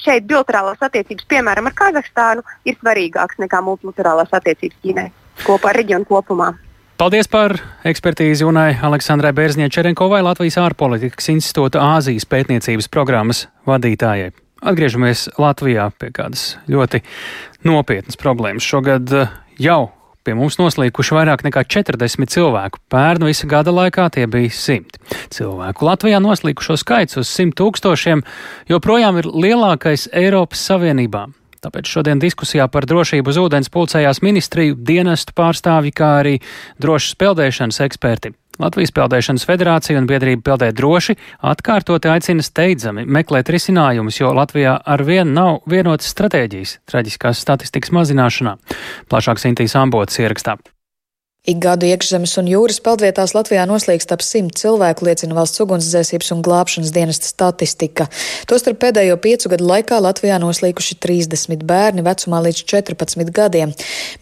[0.03, 5.09] šeit bilaterālās attiecības, piemēram, ar Kazahstānu, ir svarīgākas nekā multilaterālās attiecības Ķīnai
[5.47, 6.53] kopā ar reģionu kopumā.
[7.01, 7.57] Paldies par
[7.89, 14.29] ekspertīzi Unai Aleksandrai Bērzņē Čerenkovai, Latvijas ārpolitikas institūta Āzijas pētniecības programmas vadītājai.
[14.63, 17.01] Atgriežamies Latvijā pie kādas ļoti
[17.67, 18.63] nopietnas problēmas.
[18.63, 19.91] Šogad eh, jau
[20.23, 22.79] pie mums noslīkuši vairāk nekā 40 cilvēku.
[22.91, 25.01] Pērnu visa gada laikā tie bija 100
[25.35, 25.87] cilvēku.
[25.89, 28.23] Latvijā noslīkušo skaits uz 100 tūkstošiem
[28.71, 31.27] joprojām ir lielākais Eiropas Savienībā.
[31.63, 36.37] Tāpēc šodien diskusijā par drošību uz ūdens pulcējās ministriju, dienestu pārstāvji, kā arī
[36.83, 38.33] drošas peldēšanas eksperti.
[38.61, 41.15] Latvijas Peldēšanas federācija un biedrība Peldē droši
[41.53, 48.57] atkārtoti aicina steidzami meklēt risinājumus, jo Latvijā ar vienu nav vienotas stratēģijas traģiskās statistikas mazināšanā.
[49.09, 50.59] Plašāk Sintīs Ambotas ierakstā.
[51.43, 56.43] Ik gadu iekšzemes un jūras peldvietās Latvijā noslīkst ap simt cilvēku, liecina valsts ugunsdzēsības un
[56.45, 58.05] glābšanas dienesta statistika.
[58.47, 63.73] Tostarp pēdējo piecu gadu laikā Latvijā noslīkuši 30 bērni vecumā līdz 14 gadiem.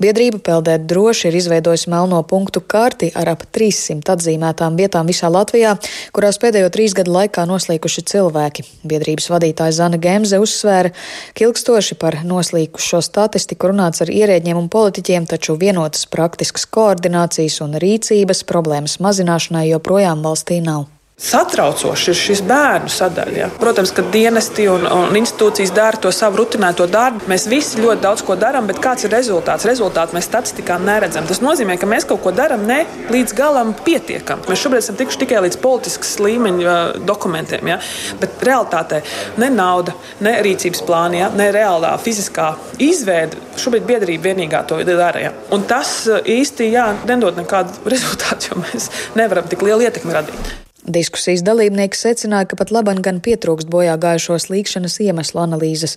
[0.01, 5.75] Biedrība Peldēt droši ir izveidojusi melno punktu karti ar ap 300 atzīmētām vietām visā Latvijā,
[6.17, 8.65] kurās pēdējo trīs gadu laikā noslīkuši cilvēki.
[8.81, 10.89] Biedrības vadītāja Zana Gemze uzsvēra,
[11.37, 17.59] ka ilgstoši par noslīkušo statistiku runāts ar ierēģiem un politiķiem, taču vienotas praktiskas koordinācijas koordinācijas
[17.61, 20.87] un rīcības problēmas mazināšanai joprojām valstī nav.
[21.21, 23.35] Satraucoši ir šis bērnu sadaļa.
[23.37, 23.47] Ja.
[23.61, 27.27] Protams, ka dienesti un, un institūcijas dara to savu rutinēto darbu.
[27.29, 29.67] Mēs visi ļoti daudz ko darām, bet kāds ir rezultāts?
[29.69, 31.27] Rezultātu mēs statistikā neredzam.
[31.29, 32.79] Tas nozīmē, ka mēs kaut ko darām ne
[33.13, 34.49] līdz galam pietiekami.
[34.49, 36.73] Mēs šobrīd esam tikuši tikai līdz politiskas līmeņa
[37.05, 37.77] dokumentiem, ja.
[38.21, 39.03] bet realitātē
[39.41, 39.93] ne nauda,
[40.25, 43.37] ne rīcības plāni, ja, ne reālā fiziskā izveide.
[43.61, 45.27] Šobrīd biedrība vienīgā to dara.
[45.27, 45.35] Ja.
[45.53, 48.89] Un tas īsti jā, nedod nekādu rezultātu, jo mēs
[49.21, 50.53] nevaram tik lielu ietekmi radīt.
[50.81, 55.93] Diskusijas dalībnieki secināja, ka pat labam gan pietrūkst bojā gājušo slīkšanas iemeslu analīzes.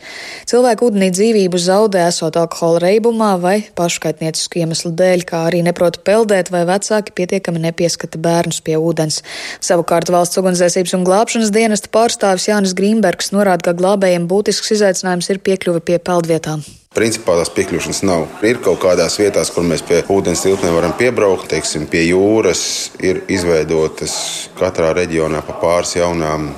[0.51, 6.53] Cilvēku ūdenī dzīvību zaudē esot alkohola reibumā vai paškaitniecisku iemeslu dēļ, kā arī neprot peldēt
[6.53, 9.23] vai vecāki pietiekami nepieskata bērnus pie ūdens.
[9.64, 15.40] Savukārt valsts ugunsdzēsības un glābšanas dienesta pārstāvis Jānis Grīmbergs norāda, ka glābējiem būtisks izaicinājums ir
[15.49, 16.61] piekļuve pie peldvietām.
[16.94, 18.28] Principā tās piekļūšanas nav.
[18.46, 21.48] Ir kaut kādās vietās, kur mēs pie ūdens tilpnēm varam piebraukt.
[21.50, 22.62] Teiksim, pie jūras
[23.02, 24.14] ir izveidotas
[24.59, 26.52] katrā reģionā pa pāris jaunām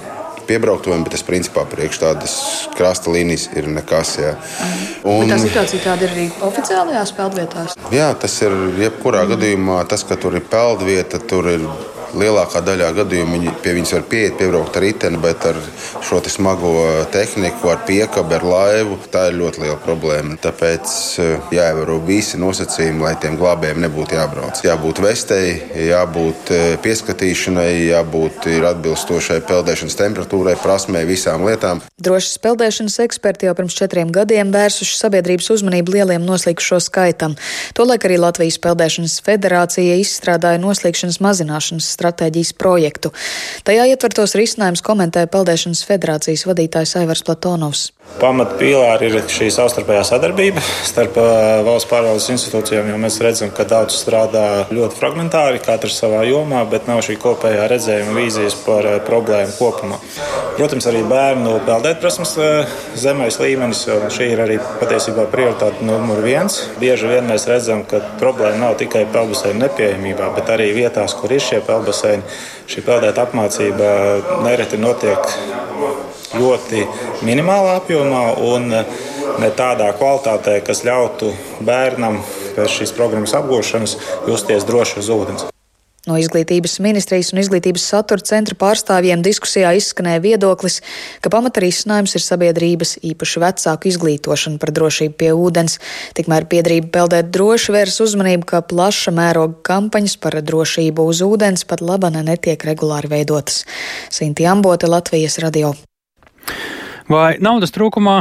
[0.47, 2.37] piebrauktuviem, bet tas principā priekš tādas
[2.77, 4.13] krasta līnijas ir nekas.
[4.21, 4.35] Jā.
[5.09, 7.77] Un, bet tā situācija tāda ir arī oficiālajās peldvietās?
[7.95, 9.35] Jā, tas ir jebkurā mm.
[9.35, 9.83] gadījumā.
[9.91, 11.65] Tas, ka tur ir peldvieta, tur ir
[12.15, 15.59] lielākā daļā gadījumu viņi pie viņas var pieiet, piebraukt ar riteni, bet ar
[16.07, 16.73] šo smago
[17.13, 20.37] tehniku, ar piekabi, ar laivu, tā ir ļoti liela problēma.
[20.43, 24.63] Tāpēc eh, jāievēro visi nosacījumi, lai tiem glābējiem nebūtu jābrauc.
[24.67, 31.83] Jābūt vestei, jābūt eh, pieskatīšanai, jābūt atbilstošai peldēšanas temperatūrai, prasmei, visām lietām.
[32.03, 37.37] Drošas peldēšanas eksperti jau pirms četriem gadiem vērsuši sabiedrības uzmanību lieliem noslīkušo skaitam.
[37.77, 43.13] Tolaik arī Latvijas Peldēšanas federācija izstrādāja noslīkšanas mazināšanas stratēģijas projektu.
[43.67, 47.91] Tajā ietvertos risinājums komentēja Peldēšanas federācijas vadītājs Aivars Platonovs.
[48.21, 51.19] Pamatpīlāri ir šī savstarpējā sadarbība starp
[51.67, 56.87] valsts pārvaldes institūcijām, jo mēs redzam, ka daudz strādā ļoti fragmentāri, katrs savā jomā, bet
[56.89, 60.01] nav šī kopējā redzējuma vīzijas par problēmu kopumā.
[60.57, 62.31] Protams, arī bērnu peldētprasmes
[62.97, 66.57] zemais līmenis, un šī ir arī patiesībā prioritāte numur viens.
[66.81, 71.45] Bieži vien mēs redzam, ka problēma nav tikai peldbaseinu nepieejamībā, bet arī vietās, kur ir
[71.45, 72.25] šie peldbaseini.
[72.73, 73.91] Šī peldēta apmācība
[74.47, 75.29] nereti notiek
[76.41, 76.87] ļoti
[77.29, 81.35] minimālā apjomā un ne tādā kvalitātē, kas ļautu
[81.69, 82.23] bērnam
[82.57, 83.99] pēc šīs programmas apgūšanas
[84.31, 85.47] justies droši uz ūdens.
[86.07, 90.79] No izglītības ministrijas un izglītības satura centra pārstāvjiem diskusijā izskanēja viedoklis,
[91.19, 95.81] ka pamata risinājums ir sabiedrības īpaši vecāku izglītošana par drošību pie ūdens.
[96.15, 101.83] Tikmēr biedrība peldēt droši vērs uzmanību, ka plaša mēroga kampaņas par drošību uz ūdens pat
[101.83, 103.65] labana netiek regulāri veidotas.
[104.07, 105.75] Sinti Ambote, Latvijas radio.
[107.11, 108.21] Vai naudas trūkumā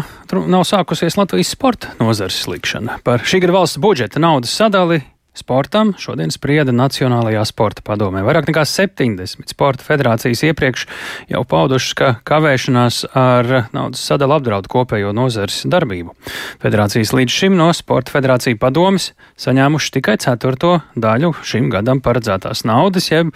[0.50, 3.04] nav sākusies Latvijas sporta nozares slikšana?
[3.06, 5.04] Par šī gada valsts budžeta naudas sadali
[5.36, 8.22] Sportam šodien sprieda Nacionālajā sporta padomē.
[8.24, 10.86] Vairāk nekā 70 sporta federācijas iepriekš
[11.32, 16.16] jau paudušas, ka kavēšanās ar naudas sadalu apdraud kopējo nozares darbību.
[16.64, 19.10] Federācijas līdz šim no sporta federācija padomas
[19.44, 23.34] saņēmuši tikai ceturto daļu šim gadam paredzētās naudas, jeb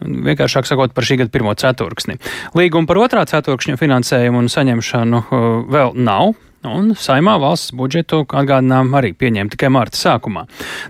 [0.00, 2.16] vienkāršāk sakot par šī gada pirmo ceturksni.
[2.56, 6.32] Līgumu par otrā ceturkšņa finansējumu un saņemšanu uh, vēl nav
[6.68, 10.44] un saimā valsts budžetu atgādinām arī pieņēma tikai marta sākumā.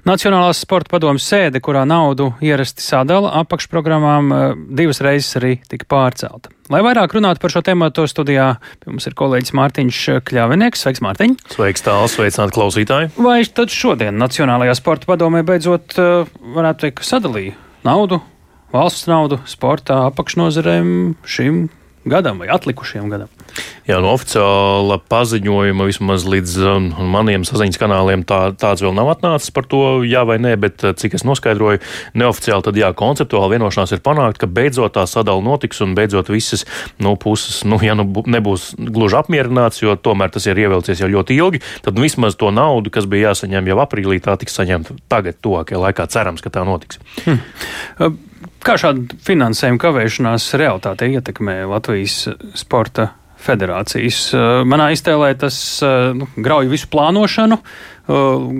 [0.08, 6.52] Nacionālās sporta padomas sēde, kurā naudu ierasti sadala apakšprogrammām, eh, divas reizes arī tika pārcelta.
[6.70, 10.84] Lai vairāk runātu par šo tēmu, studijā pie mums ir kolēģis Mārtiņš Kļavinieks.
[10.84, 11.36] Sveiks, Mārtiņ!
[11.52, 13.10] Sveiks, tāls, sveicināti klausītāji!
[13.18, 18.22] Vai tad šodien Nacionālajā sporta padomē beidzot eh, varētu teikt, sadalīja naudu,
[18.72, 21.68] valsts naudu sportā apakšnozarēm šim
[22.04, 23.30] gadam vai atlikušajam gadam?
[23.86, 29.52] Jā, no oficiāla paziņojuma vismaz līdz um, maniem saziņas kanāliem tā, tāds vēl nav atnācis
[29.54, 31.82] par to, jā vai nē, bet uh, cik es noskaidroju,
[32.18, 36.66] neoficiāli tad jā, konceptuāli vienošanās ir panākt, ka beidzot tā sadala notiks un beidzot visas
[37.02, 41.38] nu, puses, nu, ja nu nebūs gluži apmierināts, jo tomēr tas ir ievilcies jau ļoti
[41.42, 45.82] ilgi, tad vismaz to naudu, kas bija jāsaņem jau aprīlī, tā tiks saņemta tagad, tuvākajā
[45.88, 46.10] laikā.
[46.12, 47.02] Cerams, ka tā notiks.
[47.24, 48.20] Hmm.
[48.62, 53.08] Kā šāda finansējuma kavēšanās realitāte ietekmē Latvijas sporta
[53.42, 54.28] federācijas?
[54.70, 55.56] Manā iztēlē tas
[56.14, 57.58] nu, grauj visu plānošanu,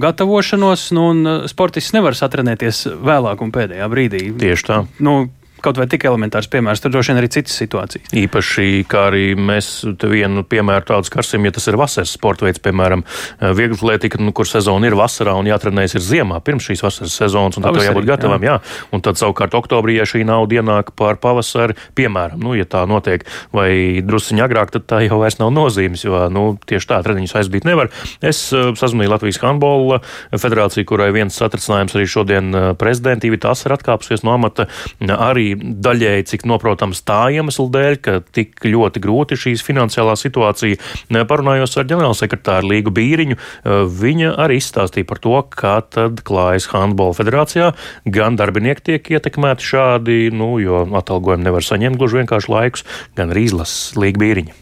[0.03, 4.25] gatavošanos, nu, un sportists nevar satrenēties vēlāk un pēdējā brīdī.
[4.43, 4.81] Tieši tā.
[5.07, 5.15] Nu,
[5.63, 8.13] kaut vai tik elementārs piemērs, tad droši vien arī citas situācijas.
[8.23, 9.71] Īpaši, kā arī mēs
[10.03, 13.05] vienu piemēru tādu skarsim, ja tas ir vasaras sporta veids, piemēram,
[13.41, 17.67] vieglatlētika, nu, kur sezona ir vasarā un jātrenējas ir ziemā, pirms šīs vasaras sezonas, un
[17.67, 18.59] tad jau jābūt gatavam, jā.
[18.59, 18.89] jā.
[18.93, 23.25] Un tad savukārt oktobrī, ja šī nauda ienāk pār pavasari, piemēram, nu, ja tā notiek,
[23.55, 27.69] vai drusciņi agrāk, tad tā jau vairs nav nozīmes, jo, nu, tieši tā treniņus aizbīt
[27.69, 27.93] nevar.
[28.25, 30.01] Es uh, sazvanīju Latvijas handbola
[30.33, 34.69] federāciju, kurai viens satricinājums arī šodien uh, prezidentīvi tās ir atkāpusies no amata,
[35.13, 40.79] arī daļēji, cik noprotams tā iemesla dēļ, ka tik ļoti grūti šīs finansiālā situācija.
[41.29, 43.39] Parunājos ar ģenerālsekretāru Līgu Bīriņu,
[44.03, 47.73] viņa arī izstāstīja par to, kā tad klājas Handbola federācijā.
[48.07, 52.89] Gan darbinieki tiek ietekmēti šādi, nu, jo atalgojumu nevar saņemt gluži vienkārši laikus,
[53.19, 54.62] gan arī izlases Līga Bīriņa.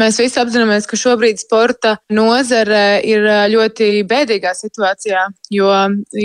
[0.00, 5.70] Mēs visi apzināmies, ka šobrīd sporta nozare ir ļoti bēdīgā situācijā, jo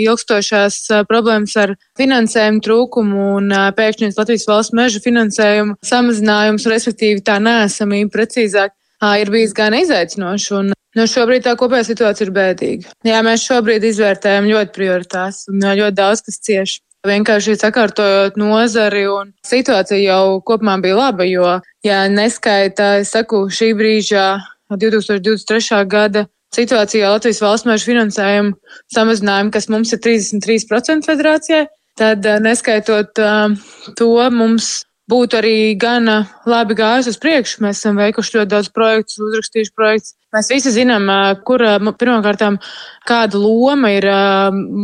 [0.00, 8.12] ilgstošās problēmas ar finansējumu trūkumu un pēkšņas Latvijas valsts meža finansējumu samazinājums, respektīvi tā nēsamība
[8.18, 8.74] precīzāk,
[9.22, 10.52] ir bijis gan izaicinoši.
[10.58, 12.94] Un, nu, šobrīd tā kopējā situācija ir bēdīga.
[13.06, 16.80] Jā, mēs šobrīd izvērtējam ļoti prioritātes un ļoti daudz kas cieši.
[17.08, 23.70] Vienkārši sakārtojot nozari un situācija jau kopumā bija laba, jo, ja neskaita, es saku, šī
[23.78, 24.24] brīža
[24.68, 25.78] 2023.
[25.88, 28.52] gada situācijā Latvijas valsts mēžu finansējumu
[28.92, 31.62] samazinājumu, kas mums ir 33% federācijai,
[31.96, 33.56] tad neskaitot uh,
[33.96, 36.06] to, mums būtu arī gan
[36.48, 37.62] labi gājis uz priekšu.
[37.64, 40.14] Mēs esam veikuši ļoti daudz projektu, uzrakstījuši projektus.
[40.36, 41.08] Mēs visi zinām,
[41.48, 41.64] kur
[41.98, 42.60] pirmkārtām
[43.08, 44.06] kāda loma ir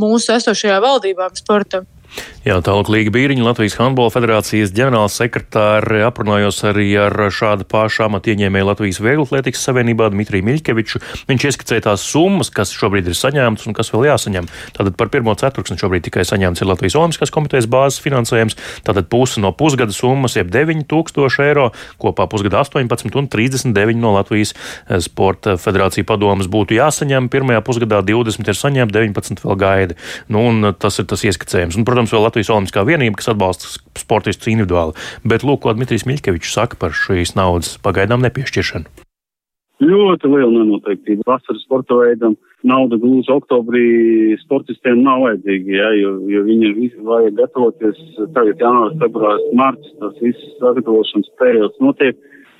[0.01, 1.87] mūsu esošajā valdībā sportam.
[2.47, 8.31] Jā, tālāk Līga Bīriņa, Latvijas Handbola federācijas ģenerāls sekretāri aprunājos arī ar šādu pašu amatu
[8.31, 11.01] ieņēmēju Latvijas Vieglatlētikas savienībā Dmitriju Miļkeviču.
[11.27, 14.47] Viņš ieskicēja tās summas, kas šobrīd ir saņemtas un kas vēl jāsaņem.
[14.79, 18.55] Tātad par pirmo ceturksni šobrīd tikai saņemts ir Latvijas Olimpiskās komitejas bāzes finansējums,
[18.87, 24.55] tātad puse no pusgada summas, jeb 9000 eiro, kopā pusgada 18 un 39 no Latvijas
[24.55, 27.27] eh, Sporta federācija padomas būtu jāsaņem.
[27.35, 30.01] Pirmajā pusgadā 20 ir saņemti, 19 vēl gaida.
[30.31, 31.75] Nu, un tas ir tas ieskicējums.
[31.75, 34.97] Un, protams, vēl Latvijas Olimpiskā vienība, kas atbalsta sportistus individuāli.
[35.25, 39.07] Bet lūk, ko Dmitrijs Miļkevičs saka par šīs naudas pagaidām nepiešķiršanu.
[39.77, 41.27] Ļoti liela nenoteiktība.
[41.29, 43.89] Vasaras sporta veidam nauda gluži oktobrī
[44.41, 47.99] sportistiem nav vajadzīga, ja, jo, jo viņi vajag gatavoties
[48.33, 52.17] tagad janvārs, februārs, marts, tas viss sagatavošanas periods notiek.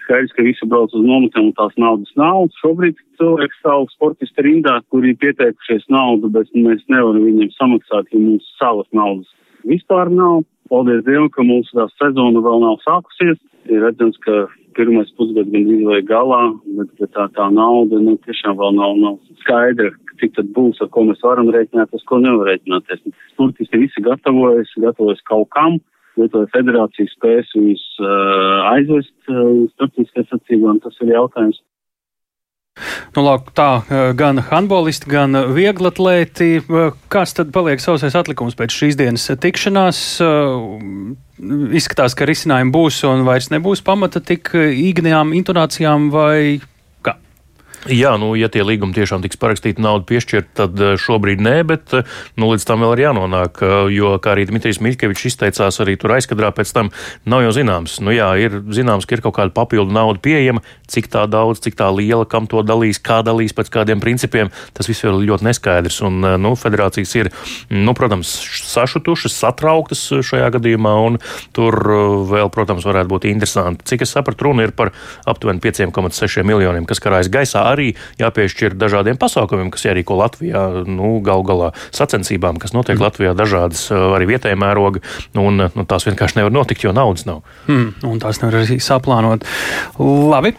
[0.07, 2.45] Skaidrs, ka visi brauc uz nometnēm un tās naudas nav.
[2.61, 8.47] Šobrīd cilvēks stāv sportisti rindā, kuri pieteikušies naudu, bet mēs nevaram viņiem samaksāt, jo mums
[8.61, 9.33] savas naudas
[9.67, 10.45] vispār nav.
[10.71, 13.39] Paldies Dievam, ka mūsu tā sezona vēl nav sākusies.
[13.71, 14.47] Ir redzams, ka
[14.79, 16.41] pirmais pusgads gandrīz vai galā,
[16.79, 19.91] bet, bet tā, tā nauda nu, tiešām vēl nav, nav skaidra,
[20.21, 23.03] cik tad būs, ar ko mēs varam rēķināties, ko nevar rēķināties.
[23.39, 25.79] Turkiski visi gatavojas, gatavojas kaut kam.
[26.17, 28.11] Lietuvai federācija spēs viņus uh,
[28.73, 31.61] aizvest uh, uz starptautiskajā sacībā, un tas ir jautājums,
[33.17, 33.81] Nu, lāk, tā
[34.19, 36.51] gan handbolisti, gan vieglatlēti.
[37.13, 40.01] Kas tad paliek sausais atlikums pēc šīs dienas tikšanās?
[41.81, 46.61] Izskatās, ka risinājumi būs un vairs nebūs pamata tik īgnajām intonācijām vai
[47.87, 51.93] Jā, nu, ja tie līgumi tiešām tiks parakstīti, naudu piešķirt, tad eh, šobrīd nē, bet
[51.95, 52.09] eh,
[52.41, 53.61] nu, līdz tam vēl ir jānonāk.
[53.63, 56.91] Eh, jo, kā arī Dmitrijs Miļkevičs izteicās, arī tur aizkadrā pēc tam
[57.31, 58.01] nav jau zināms.
[58.03, 61.79] Nu, jā, ir zināms, ka ir kaut kāda papildu nauda pieejama, cik tā daudz, cik
[61.79, 64.51] tā liela, kam to dalīs, kā dalīs pēc kādiem principiem.
[64.75, 66.01] Tas viss ir ļoti neskaidrs.
[66.09, 67.33] Un, nu, federācijas ir,
[67.71, 68.35] nu, protams,
[68.73, 71.21] sašutušas, satrauktas šajā gadījumā, un
[71.55, 71.79] tur
[72.33, 73.87] vēl, protams, varētu būt interesanti.
[73.93, 74.91] Cik es sapratu, runa ir par
[75.29, 81.45] aptuveni 5,6 miljoniem, kas karājas gaisā arī jāpiešķir dažādiem pasākumiem, kas jārīko Latvijā, nu, gal
[81.47, 83.07] galā sacensībām, kas notiek mm.
[83.07, 85.03] Latvijā dažādas arī vietējā mēroga,
[85.39, 87.43] un nu, tās vienkārši nevar notikt, jo naudas nav.
[87.69, 89.47] Mm, un tās nevar arī saplānot.
[90.01, 90.55] Labi,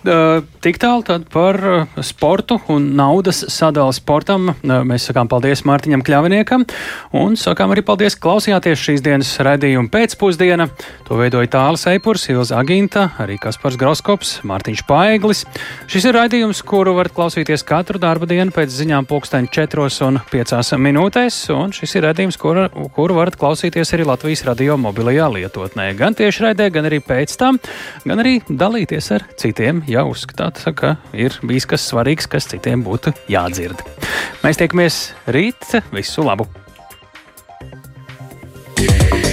[0.64, 1.60] tik tālu tad par
[2.06, 4.52] sportu un naudas sadali sportam.
[4.62, 6.66] Mēs sakām paldies Mārtiņam Kļaviniekam
[7.18, 10.70] un sakām arī paldies, ka klausījāties šīs dienas raidījuma pēcpusdiena.
[11.08, 15.46] To veidoja Tāls Eipurs, Ilza Aginta, arī Kaspars Groskops, Mārtiņš Paeglis.
[15.88, 20.74] Šis ir raidījums, kuru varat klausīties katru darba dienu pēc ziņām pulksteņa 4 un 5
[20.84, 25.90] minūtēs, un šis ir raidījums, kuru, kuru varat klausīties arī Latvijas radio mobilajā lietotnē.
[26.00, 27.62] Gan tieši raidē, gan arī pēc tam,
[28.06, 33.14] gan arī dalīties ar citiem, ja uzskatāt, ka ir bijis kas svarīgs, kas citiem būtu
[33.32, 33.86] jādzird.
[34.46, 36.50] Mēs tiekamies rīt, visu labu!
[38.78, 39.27] Yeah.